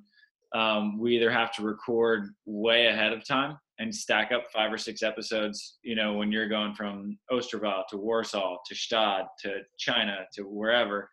[0.54, 4.78] um, we either have to record way ahead of time and stack up five or
[4.78, 5.78] six episodes.
[5.84, 11.10] You know, when you're going from Osterwald to Warsaw to Gstaad to China to wherever,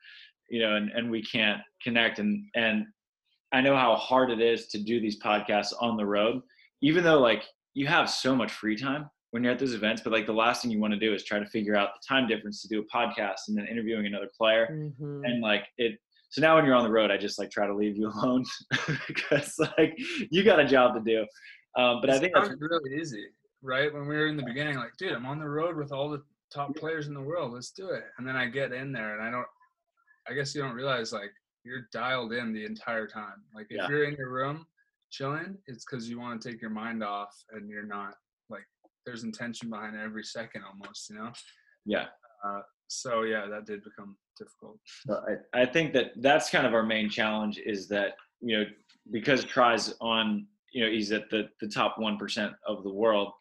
[0.49, 2.19] you know, and, and we can't connect.
[2.19, 2.87] And and
[3.53, 6.43] I know how hard it is to do these podcasts on the road
[6.83, 7.45] even though like
[7.75, 10.61] you have so much free time when you're at those events, but like the last
[10.61, 12.81] thing you want to do is try to figure out the time difference to do
[12.81, 14.69] a podcast and then interviewing another player.
[14.71, 15.23] Mhm.
[15.25, 15.99] And like it,
[16.29, 18.45] so now when you're on the road, I just like try to leave you alone
[19.07, 19.97] because like
[20.31, 21.25] you got a job to do.
[21.77, 23.27] Um, but I think that's really easy,
[23.63, 23.93] right?
[23.93, 26.23] When we were in the beginning, like, dude, I'm on the road with all the
[26.53, 27.53] top players in the world.
[27.53, 28.05] Let's do it.
[28.19, 29.47] And then I get in there, and I don't.
[30.29, 31.33] I guess you don't realize like
[31.65, 33.43] you're dialed in the entire time.
[33.55, 33.89] Like if Yeah.
[33.89, 34.67] you're in your room
[35.11, 38.15] chilling, it's because you want to take your mind off, and you're not
[38.51, 38.67] like
[39.07, 41.33] there's intention behind every second almost, you know.
[41.87, 42.07] yeah.
[42.89, 44.79] So yeah, that did become difficult.
[45.07, 48.65] So I, I think that that's kind of our main challenge is that you know
[49.11, 53.33] because Tri's on you know he's at the the top one percent of the world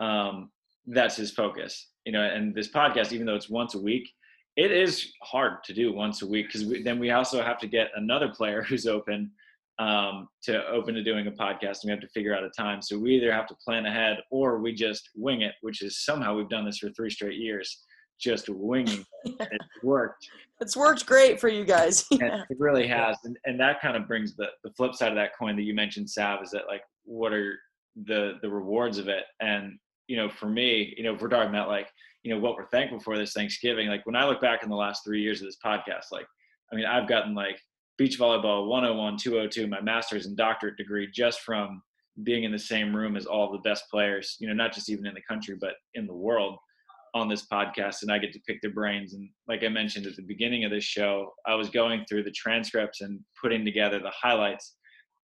[0.00, 0.50] um,
[0.86, 4.08] that's his focus you know and this podcast even though it's once a week
[4.56, 7.90] it is hard to do once a week because then we also have to get
[7.94, 9.30] another player who's open
[9.78, 12.82] um, to open to doing a podcast and we have to figure out a time.
[12.82, 16.34] So we either have to plan ahead or we just wing it which is somehow
[16.34, 17.84] we've done this for three straight years
[18.18, 19.34] just winging it.
[19.40, 20.28] it worked
[20.60, 22.04] It's worked great for you guys.
[22.12, 22.42] Yeah.
[22.50, 25.36] it really has and, and that kind of brings the, the flip side of that
[25.38, 27.58] coin that you mentioned sav is that like what are
[28.04, 31.48] the the rewards of it and you know for me you know if we're talking
[31.50, 31.88] about like
[32.22, 34.76] you know what we're thankful for this thanksgiving like when i look back in the
[34.76, 36.26] last three years of this podcast like
[36.72, 37.60] i mean i've gotten like
[37.98, 41.82] beach volleyball 101, 202, my master's and doctorate degree just from
[42.22, 45.04] being in the same room as all the best players, you know, not just even
[45.04, 46.56] in the country, but in the world
[47.14, 48.02] on this podcast.
[48.02, 49.14] And I get to pick their brains.
[49.14, 52.30] And like I mentioned at the beginning of this show, I was going through the
[52.32, 54.74] transcripts and putting together the highlights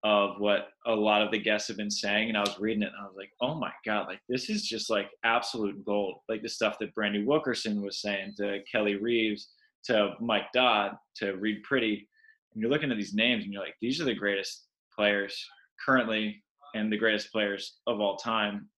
[0.04, 2.28] of what a lot of the guests have been saying.
[2.28, 4.62] And I was reading it and I was like, oh my God, like this is
[4.68, 6.16] just like absolute gold.
[6.28, 9.48] Like the stuff that Brandie Wilkerson was saying to Kelly Reeves,
[9.84, 12.06] to Mike Dodd, to Reid Priddy.
[12.52, 15.42] And you're looking at these names and you're like, these are the greatest players
[15.84, 16.42] currently
[16.74, 18.68] and the greatest players of all time.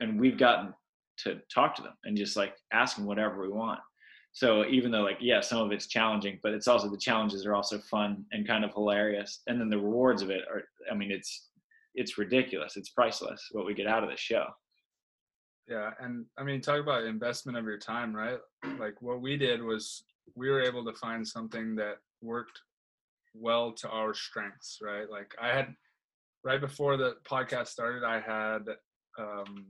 [0.00, 0.74] And we've gotten
[1.24, 3.80] to talk to them and just like ask them whatever we want.
[4.32, 7.54] So even though like yeah, some of it's challenging, but it's also the challenges are
[7.54, 9.40] also fun and kind of hilarious.
[9.46, 11.48] And then the rewards of it are I mean it's
[11.94, 12.76] it's ridiculous.
[12.76, 14.46] It's priceless what we get out of the show.
[15.68, 18.38] Yeah, and I mean talk about investment of your time, right?
[18.78, 20.04] Like what we did was
[20.34, 22.58] we were able to find something that worked
[23.34, 25.08] well to our strengths, right?
[25.10, 25.74] Like I had
[26.44, 28.62] right before the podcast started, I had
[29.18, 29.66] um,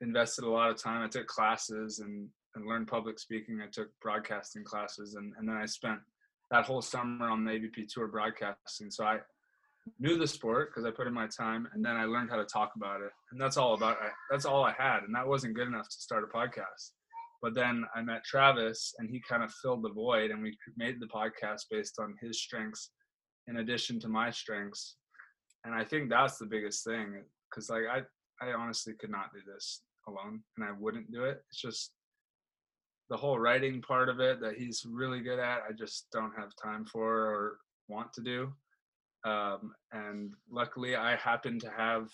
[0.00, 1.02] invested a lot of time.
[1.02, 3.60] I took classes and, and learned public speaking.
[3.62, 5.98] I took broadcasting classes, and, and then I spent
[6.50, 8.90] that whole summer on the AVP tour broadcasting.
[8.90, 9.18] So I
[9.98, 12.44] knew the sport because I put in my time, and then I learned how to
[12.44, 13.10] talk about it.
[13.32, 13.98] And that's all about.
[14.00, 16.92] I, that's all I had, and that wasn't good enough to start a podcast.
[17.40, 21.00] But then I met Travis, and he kind of filled the void, and we made
[21.00, 22.90] the podcast based on his strengths,
[23.46, 24.96] in addition to my strengths
[25.64, 28.00] and I think that's the biggest thing because like I
[28.44, 31.42] I honestly could not do this alone and I wouldn't do it.
[31.50, 31.92] It's just
[33.10, 35.60] the whole writing part of it that he's really good at.
[35.68, 38.52] I just don't have time for or want to do.
[39.24, 42.08] Um, and luckily, I happen to have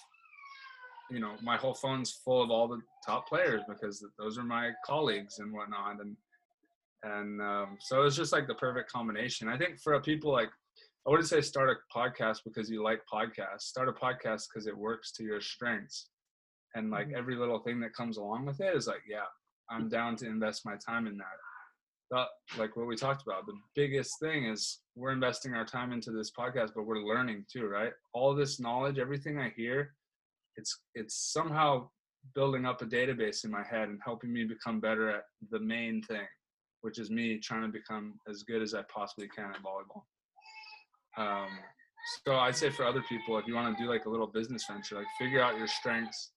[1.11, 4.70] you know my whole phone's full of all the top players because those are my
[4.86, 6.16] colleagues and whatnot and
[7.03, 10.49] and um, so it's just like the perfect combination i think for people like
[11.07, 13.64] I wouldn't say start a podcast because you like podcasts.
[13.64, 16.09] Start a podcast because it works to your strengths.
[16.75, 17.16] And like mm-hmm.
[17.16, 19.27] every little thing that comes along with it is like, yeah,
[19.70, 21.27] I'm down to invest my time in that.
[22.11, 26.11] But like what we talked about, the biggest thing is we're investing our time into
[26.11, 27.93] this podcast, but we're learning too, right?
[28.12, 29.95] All this knowledge, everything I hear,
[30.57, 31.89] it's it's somehow
[32.35, 36.03] building up a database in my head and helping me become better at the main
[36.03, 36.27] thing,
[36.83, 40.03] which is me trying to become as good as I possibly can at volleyball.
[41.16, 41.49] Um,
[42.25, 44.64] so I'd say for other people, if you want to do like a little business
[44.68, 46.34] venture, like figure out your strengths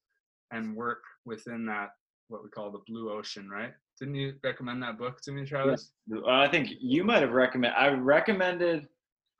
[0.51, 1.89] and work within that
[2.29, 3.71] what we call the blue ocean, right?
[3.99, 5.91] Didn't you recommend that book to me, Travis?
[6.13, 7.77] Uh, I think you might have recommended.
[7.77, 8.87] I recommended.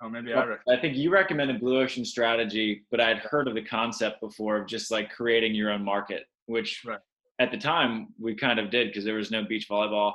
[0.01, 0.55] Oh, maybe I.
[0.69, 4.67] I think you recommended blue ocean strategy, but I'd heard of the concept before of
[4.67, 6.99] just like creating your own market, which right.
[7.39, 10.13] at the time we kind of did because there was no beach volleyball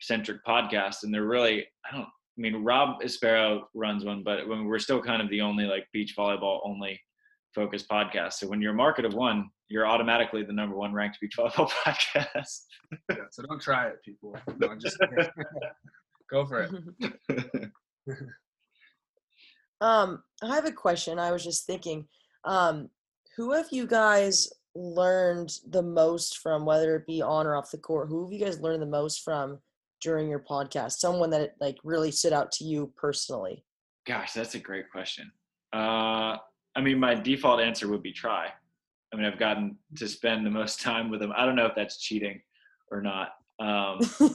[0.00, 2.08] centric podcast, and there really I don't
[2.40, 5.86] I mean, Rob Espero runs one, but when we're still kind of the only like
[5.92, 6.98] beach volleyball only
[7.54, 8.34] focused podcast.
[8.34, 11.52] So when you're a market of one, you're automatically the number one ranked B12
[11.86, 12.60] podcast.
[13.08, 14.36] yeah, so don't try it, people.
[14.58, 14.98] No, just
[16.30, 17.70] go for it.
[19.80, 21.18] um, I have a question.
[21.18, 22.06] I was just thinking,
[22.44, 22.88] um,
[23.36, 27.78] who have you guys learned the most from, whether it be on or off the
[27.78, 28.08] court?
[28.08, 29.58] Who have you guys learned the most from
[30.00, 30.92] during your podcast?
[30.92, 33.64] Someone that like really stood out to you personally?
[34.06, 35.30] Gosh, that's a great question.
[35.72, 36.36] Uh,
[36.76, 38.48] I mean, my default answer would be Tri.
[39.12, 41.32] I mean, I've gotten to spend the most time with him.
[41.36, 42.40] I don't know if that's cheating
[42.90, 43.30] or not.
[43.58, 44.00] Um,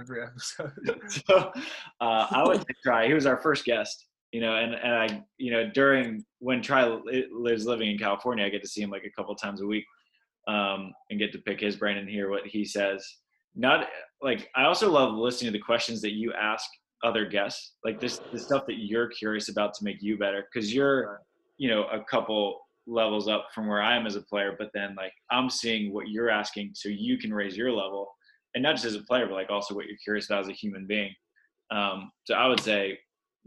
[0.00, 0.72] every episode.
[1.08, 1.52] so
[2.00, 3.06] uh, I would say Tri.
[3.06, 6.86] He was our first guest, you know, and and I, you know, during when Tri
[7.30, 9.84] lives living in California, I get to see him like a couple times a week,
[10.48, 13.06] um, and get to pick his brain and hear what he says
[13.54, 13.86] not
[14.20, 16.64] like I also love listening to the questions that you ask
[17.02, 20.74] other guests, like this the stuff that you're curious about to make you better, because
[20.74, 21.20] you're
[21.58, 24.94] you know a couple levels up from where I am as a player, but then
[24.96, 28.12] like I'm seeing what you're asking, so you can raise your level,
[28.54, 30.52] and not just as a player, but like also what you're curious about as a
[30.52, 31.14] human being.
[31.70, 32.98] Um, so I would say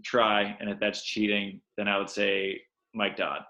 [0.04, 2.62] Tri and if that's cheating, then I would say
[2.94, 3.42] Mike Dodd.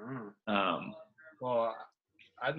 [0.00, 0.32] Mm.
[0.46, 0.94] Um,
[1.40, 1.74] well,
[2.42, 2.54] I'd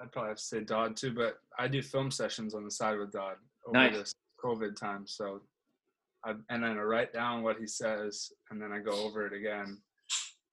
[0.00, 2.98] I'd probably have to say Dodd too, but I do film sessions on the side
[2.98, 3.96] with Dodd over nice.
[3.96, 5.06] this COVID time.
[5.06, 5.42] So,
[6.24, 9.32] I, and then I write down what he says, and then I go over it
[9.32, 9.80] again,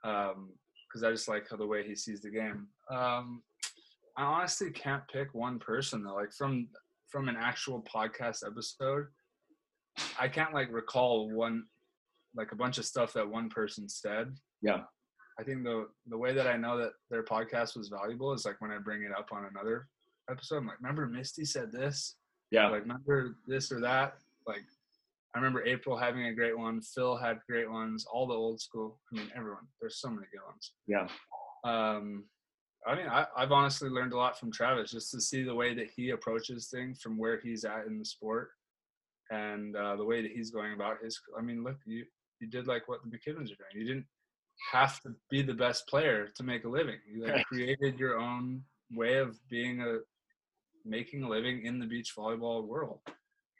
[0.01, 2.67] because um, I just like how the way he sees the game.
[2.89, 3.41] Um,
[4.17, 6.15] I honestly can't pick one person though.
[6.15, 6.67] Like from
[7.09, 9.07] from an actual podcast episode,
[10.19, 11.65] I can't like recall one,
[12.36, 14.33] like a bunch of stuff that one person said.
[14.61, 14.81] Yeah.
[15.39, 18.61] I think the the way that I know that their podcast was valuable is like
[18.61, 19.88] when I bring it up on another
[20.29, 20.57] episode.
[20.57, 22.15] I'm like, remember Misty said this?
[22.55, 22.69] Yeah.
[22.69, 24.15] Like, remember this or that?
[24.47, 24.63] Like,
[25.33, 26.81] I remember April having a great one.
[26.81, 28.05] Phil had great ones.
[28.11, 28.99] All the old school.
[29.11, 29.67] I mean, everyone.
[29.81, 30.71] There's so many good ones.
[30.87, 31.07] Yeah.
[31.69, 32.23] Um,
[32.87, 35.73] I mean, I, I've honestly learned a lot from Travis just to see the way
[35.73, 38.51] that he approaches things from where he's at in the sport,
[39.31, 41.19] and uh, the way that he's going about his.
[41.37, 42.05] I mean, look, you
[42.39, 43.73] you did like what the McKibbins are doing.
[43.73, 44.05] You didn't
[44.71, 46.99] have to be the best player to make a living.
[47.11, 49.97] You like created your own way of being a
[50.86, 52.99] making a living in the beach volleyball world,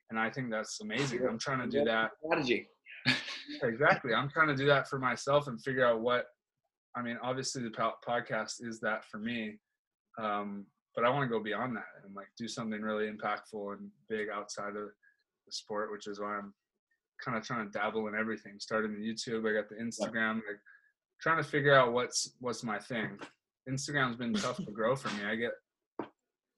[0.10, 1.26] and I think that's amazing.
[1.28, 2.68] I'm trying to do that Strategy.
[3.64, 4.14] exactly.
[4.14, 6.26] I'm trying to do that for myself and figure out what
[6.98, 9.60] i mean obviously the podcast is that for me
[10.18, 10.66] um,
[10.96, 14.28] but i want to go beyond that and like do something really impactful and big
[14.34, 14.88] outside of
[15.46, 16.54] the sport which is why i'm
[17.22, 20.62] kind of trying to dabble in everything starting the youtube i got the instagram like
[21.22, 23.18] trying to figure out what's what's my thing.
[23.70, 25.26] Instagram's been tough to grow for me.
[25.26, 25.54] I get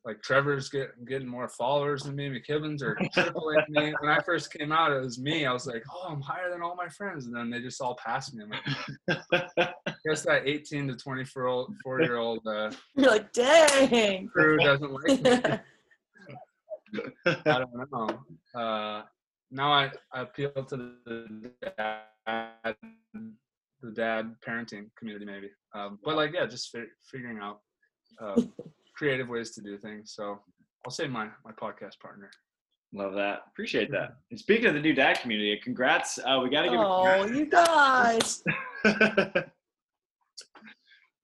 [0.07, 2.29] like Trevor's get, getting more followers than me.
[2.29, 3.93] McKibbins are tripling me.
[3.99, 5.45] When I first came out, it was me.
[5.45, 7.25] I was like, oh, I'm higher than all my friends.
[7.25, 8.45] And then they just all passed me.
[8.45, 9.21] I'm like,
[9.59, 9.73] I
[10.05, 14.29] guess that 18 to 24 old, 4 year old uh, You're like, dang.
[14.29, 15.59] crew doesn't like me.
[17.25, 18.19] I don't know.
[18.55, 19.03] Uh,
[19.51, 22.75] now I, I appeal to the dad,
[23.81, 25.49] the dad parenting community maybe.
[25.75, 27.59] Um, but like, yeah, just fi- figuring out
[28.21, 28.41] uh,
[28.97, 30.13] creative ways to do things.
[30.15, 30.39] So
[30.85, 32.29] I'll say my, my podcast partner.
[32.93, 33.41] Love that.
[33.51, 34.15] Appreciate that.
[34.31, 36.17] And speaking of the new dad community, congrats.
[36.19, 36.79] Uh, we got to give.
[36.79, 38.41] Oh, you guys.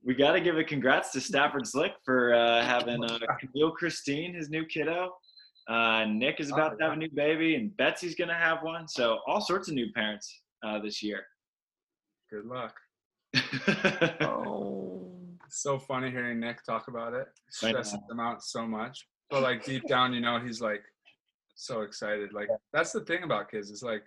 [0.04, 4.34] we got to give a congrats to Stafford Slick for uh, having uh, Camille Christine,
[4.34, 5.14] his new kiddo.
[5.70, 8.86] Uh, Nick is about to have a new baby, and Betsy's gonna have one.
[8.86, 11.24] So all sorts of new parents uh, this year.
[12.30, 12.76] Good luck.
[14.22, 14.73] Oh.
[15.54, 17.28] It's so funny hearing Nick talk about it.
[17.64, 17.70] I.
[17.70, 19.06] Stresses him out so much.
[19.30, 20.82] But like deep down, you know, he's like
[21.54, 22.34] so excited.
[22.34, 24.02] Like that's the thing about kids is like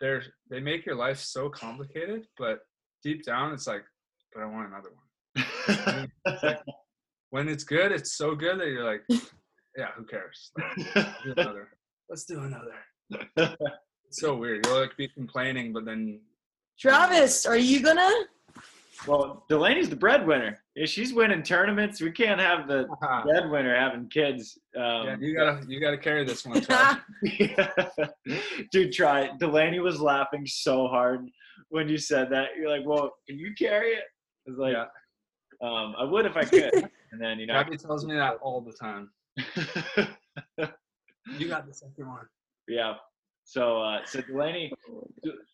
[0.00, 2.60] they're they make your life so complicated, but
[3.02, 3.82] deep down it's like,
[4.32, 6.08] but I want another one.
[6.26, 6.60] It's like,
[7.30, 9.02] when it's good, it's so good that you're like,
[9.76, 10.52] yeah, who cares?
[10.94, 11.70] Like, do another.
[12.08, 13.56] Let's do another.
[14.08, 14.64] It's so weird.
[14.64, 16.20] You'll like be complaining, but then
[16.78, 18.08] Travis, are you gonna?
[19.06, 20.58] Well, Delaney's the breadwinner.
[20.74, 22.86] If she's winning tournaments, we can't have the
[23.24, 24.58] breadwinner having kids.
[24.76, 26.60] Um, yeah, you gotta you gotta carry this one.
[26.60, 27.00] Trav.
[28.72, 29.32] Dude, try it.
[29.38, 31.26] Delaney was laughing so hard
[31.70, 32.50] when you said that.
[32.58, 34.04] You're like, well, can you carry it?
[34.46, 34.86] It's like, Yeah.
[35.66, 36.72] um, I would if I could.
[37.12, 39.10] And then, you know, Gabby tells me that all the time.
[41.38, 42.24] You got the second one.
[42.68, 42.94] yeah.
[43.44, 44.72] So, uh, so Delaney,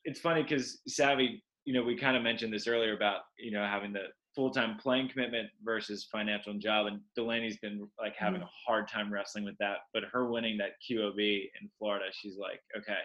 [0.04, 3.64] it's funny because Savvy, you know, we kind of mentioned this earlier about, you know,
[3.64, 6.86] having the full-time playing commitment versus financial and job.
[6.86, 10.72] And Delaney's been like having a hard time wrestling with that, but her winning that
[10.88, 12.98] QOB in Florida, she's like, okay,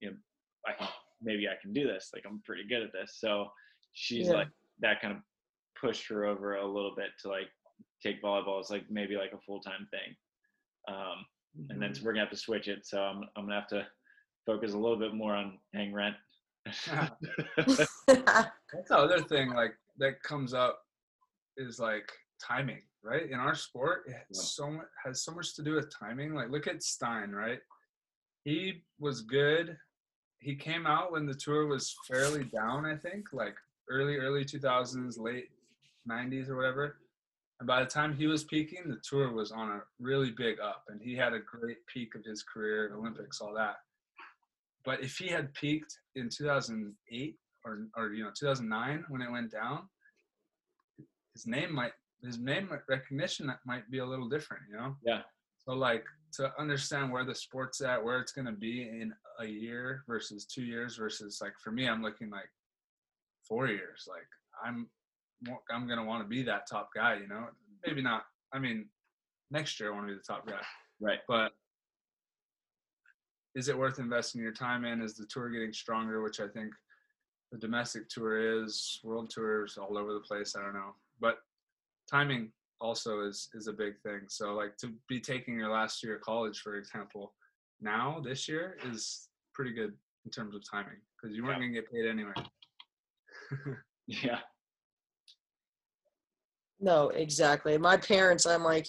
[0.00, 0.16] you know,
[0.66, 0.88] I can,
[1.22, 2.10] maybe I can do this.
[2.14, 3.16] Like, I'm pretty good at this.
[3.18, 3.50] So
[3.92, 4.34] she's Yeah.
[4.34, 4.48] like,
[4.80, 5.22] that kind of
[5.80, 7.48] pushed her over a little bit to like
[8.02, 10.14] take volleyball as like maybe like a full-time thing.
[10.88, 11.26] Um,
[11.68, 12.86] and then so we're gonna have to switch it.
[12.86, 13.86] So I'm I'm gonna have to
[14.46, 16.14] focus a little bit more on paying rent.
[18.06, 20.80] That's the other thing like that comes up
[21.56, 22.10] is like
[22.42, 23.28] timing, right?
[23.30, 24.22] In our sport, it Yeah.
[24.30, 26.34] so much has so much to do with timing.
[26.34, 27.60] Like look at Stein, right?
[28.44, 29.76] He was good.
[30.38, 33.56] He came out when the tour was fairly down, I think, like
[33.90, 35.50] early, early 2000s, late
[36.08, 36.96] 90s or whatever.
[37.58, 40.84] And by the time he was peaking, the tour was on a really big up,
[40.88, 43.76] and he had a great peak of his career, Olympics, all that.
[44.84, 49.50] But if he had peaked in 2008 or or you know 2009 when it went
[49.50, 49.88] down,
[51.34, 54.96] his name might his name recognition might be a little different, you know.
[55.04, 55.22] Yeah.
[55.58, 56.04] So like
[56.34, 60.64] to understand where the sport's at, where it's gonna be in a year versus two
[60.64, 62.50] years versus like for me, I'm looking like
[63.46, 64.06] four years.
[64.08, 64.28] Like
[64.64, 64.88] I'm
[65.70, 67.46] I'm gonna want to be that top guy, you know.
[67.86, 68.24] Maybe not.
[68.52, 68.86] I mean,
[69.50, 70.60] next year I want to be the top guy
[71.00, 71.18] right.
[71.26, 71.52] but
[73.54, 75.02] is it worth investing your time in?
[75.02, 76.22] Is the tour getting stronger?
[76.22, 76.72] Which I think
[77.52, 80.54] the domestic tour is, world tours all over the place.
[80.56, 81.38] I don't know, but
[82.10, 84.20] timing also is is a big thing.
[84.28, 87.34] So like to be taking your last year of college, for example,
[87.80, 89.92] now this year is pretty good
[90.24, 91.66] in terms of timing because you weren't Yeah.
[91.68, 92.32] gonna get paid anyway.
[94.06, 94.40] Yeah.
[96.80, 97.78] No, exactly.
[97.78, 98.88] My parents, I'm like,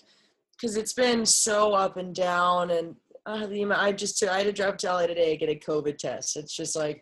[0.53, 2.95] because it's been so up and down, and
[3.25, 5.97] Ah, amount- I just I had to drive to LA today to get a COVID
[5.97, 6.37] test.
[6.37, 7.01] It's just like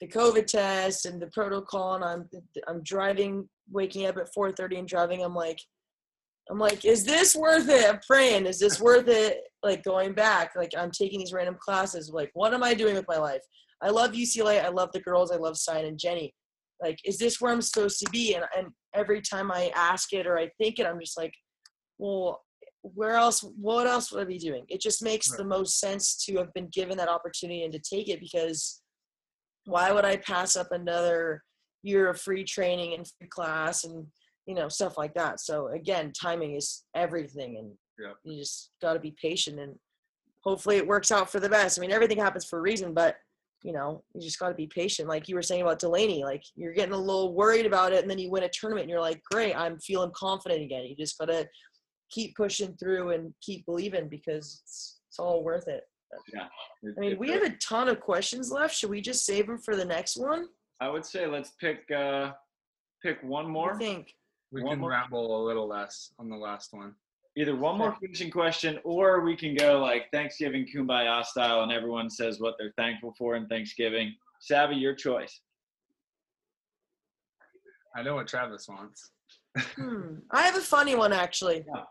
[0.00, 2.28] the COVID test and the protocol, and I'm
[2.68, 5.22] I'm driving, waking up at 4:30 and driving.
[5.24, 5.58] I'm like,
[6.50, 7.88] I'm like, is this worth it?
[7.88, 9.40] I'm praying, is this worth it?
[9.62, 12.10] Like going back, like I'm taking these random classes.
[12.10, 13.40] Like, what am I doing with my life?
[13.82, 14.62] I love UCLA.
[14.62, 15.30] I love the girls.
[15.30, 16.34] I love Stein and Jenny.
[16.82, 18.34] Like, is this where I'm supposed to be?
[18.34, 21.32] And and every time I ask it or I think it, I'm just like,
[21.98, 22.43] well,
[22.92, 23.40] where else?
[23.42, 24.64] What else would I be doing?
[24.68, 25.38] It just makes Right.
[25.38, 28.82] the most sense to have been given that opportunity and to take it because
[29.64, 31.42] why would I pass up another
[31.82, 34.06] year of free training and free class and
[34.46, 35.40] you know stuff like that?
[35.40, 37.72] So again, timing is everything, and
[38.24, 39.78] you just got to be patient and
[40.42, 41.78] hopefully it works out for the best.
[41.78, 43.16] I mean, everything happens for a reason, but
[43.62, 45.08] you know, you just got to be patient.
[45.08, 48.10] Like you were saying about Delaney, like you're getting a little worried about it, and
[48.10, 50.84] then you win a tournament, and you're like, great, I'm feeling confident again.
[50.84, 51.48] You just got to
[52.10, 55.84] keep pushing through and keep believing because it's, it's all worth it.
[56.32, 56.40] It-
[56.96, 58.74] I mean, we really- have a ton of questions left.
[58.74, 60.48] Should we just save them for the next one?
[60.80, 62.32] I would say let's pick uh
[63.02, 63.74] pick one more.
[63.74, 64.14] I think.
[64.52, 66.94] We One can more- ramble a little less on the last one.
[67.36, 72.08] Either one more finishing question, or we can go like Thanksgiving kumbaya style, and everyone
[72.08, 74.14] says what they're thankful for in Thanksgiving.
[74.40, 75.40] Savvy, your choice.
[77.96, 79.10] I know what Travis wants.
[79.56, 80.16] Hmm.
[80.30, 81.64] I have a funny one actually.
[81.74, 81.82] Yeah.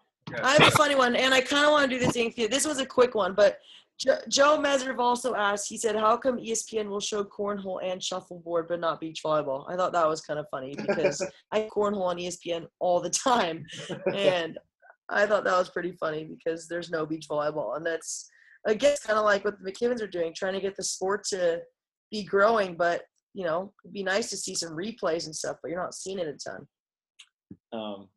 [0.41, 2.31] I have a funny one, and I kind of want to do this thing.
[2.31, 2.47] for you.
[2.47, 3.59] This was a quick one, but
[3.99, 5.69] jo- Joe Meserve also asked.
[5.69, 9.75] He said, "How come ESPN will show cornhole and shuffleboard, but not beach volleyball?" I
[9.75, 13.65] thought that was kind of funny because I cornhole on ESPN all the time,
[14.13, 14.57] and
[15.09, 18.29] I thought that was pretty funny because there's no beach volleyball, and that's
[18.67, 21.23] I guess kind of like what the McKibbins are doing, trying to get the sport
[21.29, 21.61] to
[22.11, 22.75] be growing.
[22.75, 23.03] But
[23.33, 26.19] you know, it'd be nice to see some replays and stuff, but you're not seeing
[26.19, 26.67] it a ton.
[27.73, 28.07] Um,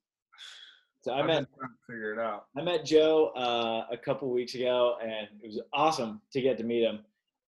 [1.06, 1.46] so I I've met
[1.88, 2.46] figure it out.
[2.58, 6.64] I met Joe uh, a couple weeks ago, and it was awesome to get to
[6.64, 6.98] meet him.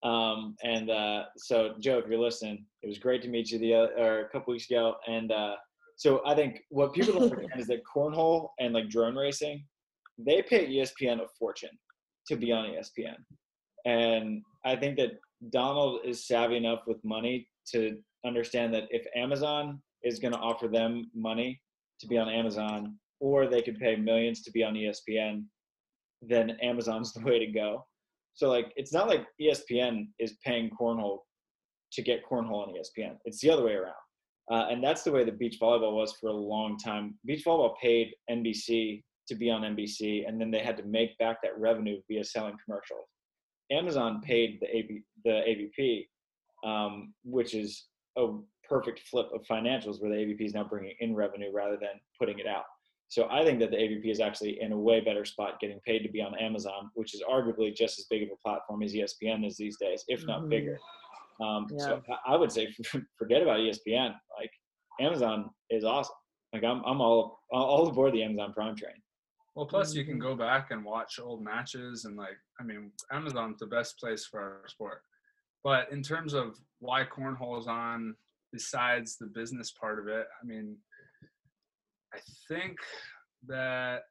[0.08, 3.74] Um, and uh, so, Joe, if you're listening, it was great to meet you the
[3.74, 4.94] or a couple weeks ago.
[5.08, 5.56] And uh,
[5.96, 9.64] so, I think what people don't understand is that cornhole and like drone racing,
[10.18, 11.76] they pay ESPN a fortune
[12.28, 13.16] to be on ESPN.
[13.86, 15.18] And I think that
[15.50, 20.68] Donald is savvy enough with money to understand that if Amazon is going to offer
[20.68, 21.60] them money
[21.98, 25.44] to be on Amazon, or they could pay millions to be on ESPN,
[26.22, 27.86] then Amazon's the way to go.
[28.34, 31.20] So like, it's not like ESPN is paying cornhole
[31.92, 33.16] to get cornhole on ESPN.
[33.24, 33.94] It's the other way around,
[34.50, 37.18] uh, and that's the way that beach volleyball was for a long time.
[37.24, 41.38] Beach volleyball paid NBC to be on NBC, and then they had to make back
[41.42, 43.06] that revenue via selling commercials.
[43.70, 46.06] Amazon paid the AB, the AVP,
[46.64, 48.26] um, which is a
[48.68, 52.38] perfect flip of financials, where the AVP is now bringing in revenue rather than putting
[52.38, 52.64] it out.
[53.10, 56.00] So I think that the AVP is actually in a way better spot getting paid
[56.00, 59.46] to be on Amazon, which is arguably just as big of a platform as ESPN
[59.46, 60.50] is these days, if not Mhm.
[60.50, 60.78] bigger.
[61.40, 62.74] Um, So I I would say
[63.18, 64.14] forget about ESPN.
[64.38, 64.50] Like
[65.00, 66.14] Amazon is awesome.
[66.52, 69.02] Like I'm, I'm all, all aboard the Amazon Prime train.
[69.54, 70.10] Well, plus you Mm-hmm.
[70.12, 74.26] can go back and watch old matches and like, I mean, Amazon's the best place
[74.26, 75.02] for our sport.
[75.64, 78.14] But in terms of why cornhole is on,
[78.52, 80.76] besides the business part of it, I mean,
[82.14, 82.76] I think
[83.46, 84.02] that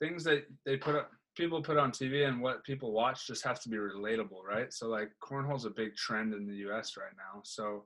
[0.00, 3.60] things that they put up, people put on TV and what people watch just have
[3.62, 4.72] to be relatable, right?
[4.72, 6.94] So like cornhole's a big trend in the U.S.
[6.96, 7.40] right now.
[7.44, 7.84] So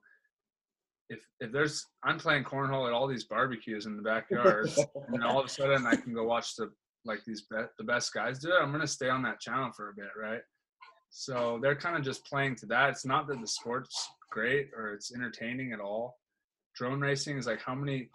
[1.08, 4.70] if if there's I'm playing cornhole at all these barbecues in the backyard,
[5.08, 6.70] and all of a sudden I can go watch the
[7.04, 8.60] like these be, the best guys do it.
[8.60, 10.42] I'm gonna stay on that channel for a bit, right?
[11.10, 12.90] So they're kind of just playing to that.
[12.90, 16.16] It's not that the sport's great or it's entertaining at all.
[16.76, 18.10] Drone racing is like how many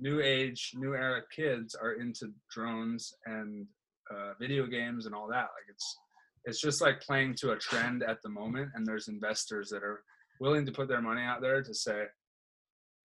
[0.00, 3.66] new age, new era kids are into drones and
[4.10, 5.48] uh, video games and all that.
[5.56, 5.98] Like it's
[6.44, 10.02] it's just like playing to a trend at the moment, and there's investors that are
[10.40, 12.04] willing to put their money out there to say,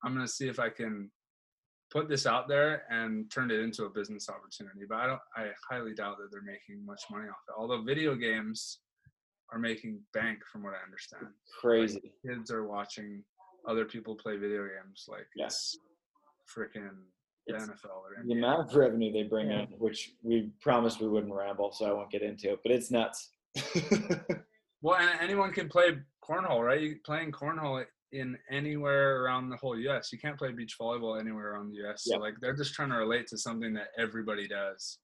[0.04, 1.12] I'm gonna see if I can
[1.92, 4.82] put this out there and turn it into a business opportunity.
[4.88, 7.54] But I don't I highly doubt that they're making much money off it.
[7.58, 8.80] Although video games
[9.52, 11.28] are making bank from what I understand.
[11.62, 12.12] Crazy.
[12.26, 13.24] Kids are watching
[13.68, 15.76] other people play video games like yes
[16.42, 16.90] it's freaking
[17.48, 19.62] the NFL or The amount of revenue they bring Yeah.
[19.62, 22.92] in, which we promised we wouldn't ramble, so I won't get into it, but it's
[22.92, 23.30] nuts.
[24.84, 26.80] Well, and anyone can play cornhole, right?
[26.80, 30.12] You playing cornhole in anywhere around the whole U.S.
[30.14, 32.04] You can't play beach volleyball anywhere around the U.S.
[32.06, 32.20] So Yeah.
[32.20, 35.00] like they're just trying to relate to something that everybody does.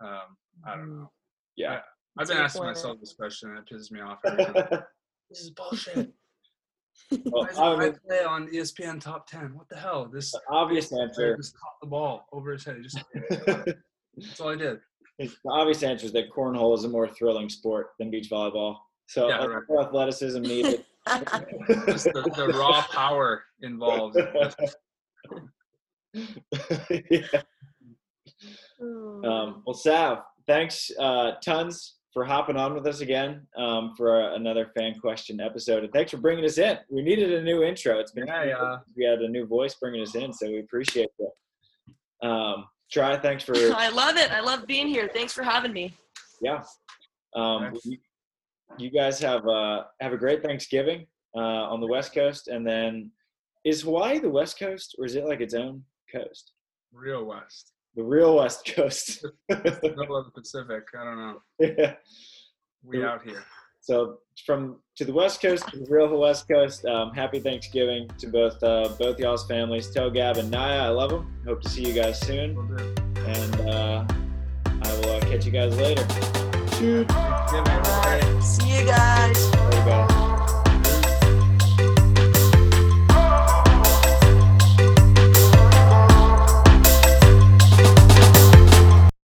[0.00, 0.36] Um,
[0.66, 1.10] I don't know.
[1.56, 1.80] yeah.
[2.18, 4.18] I've been asking myself this question, and it pisses me off.
[4.26, 4.54] Every time.
[5.30, 6.12] this is bullshit.
[7.24, 9.54] Well, I I play on ESPN Top Ten?
[9.54, 10.06] What the hell?
[10.12, 11.36] This the obvious answer.
[11.36, 12.76] just caught the ball over his head.
[12.76, 12.98] He Just
[13.46, 14.80] that's all I did.
[15.18, 18.76] the obvious answer is that cornhole is a more thrilling sport than beach volleyball.
[19.06, 19.62] So Yeah, a right.
[19.68, 20.84] little athleticism needed.
[21.86, 24.18] Just the, the raw power involved.
[27.10, 27.42] yeah.
[28.80, 29.24] Oh.
[29.24, 34.70] Um, well, Sav, thanks uh, tons for hopping on with us again um, for another
[34.76, 36.78] fan question episode, and thanks for bringing us in.
[36.90, 37.98] We needed a new intro.
[37.98, 38.76] It's been Yeah, yeah.
[38.96, 42.26] we had a new voice bringing us in, so we appreciate it.
[42.26, 44.30] Um, Tri, thanks for I love it.
[44.32, 45.08] I love being here.
[45.12, 45.94] Thanks for having me.
[46.40, 46.62] yeah.
[47.36, 47.74] Um,
[48.78, 51.06] you guys have uh, have a great Thanksgiving
[51.36, 51.40] uh,
[51.70, 53.10] on the West Coast, and then
[53.64, 56.52] is Hawaii the West Coast, or is it like its own coast?
[56.92, 57.72] Real West.
[57.98, 59.26] The real West Coast.
[59.48, 60.84] Middle of the Pacific.
[60.96, 61.40] I don't know.
[61.58, 61.94] yeah.
[62.84, 63.42] We out here.
[63.80, 68.28] So from to the West Coast to the real West Coast, um, happy Thanksgiving to
[68.28, 69.90] both uh, both y'all's families.
[69.90, 71.42] Tell Gab and Naya I love them.
[71.44, 72.56] Hope to see you guys soon,
[73.16, 74.04] and uh,
[74.64, 76.04] I will uh, catch you guys later.
[76.04, 77.10] Thanksgiving.
[77.10, 78.02] All
[79.84, 80.17] right.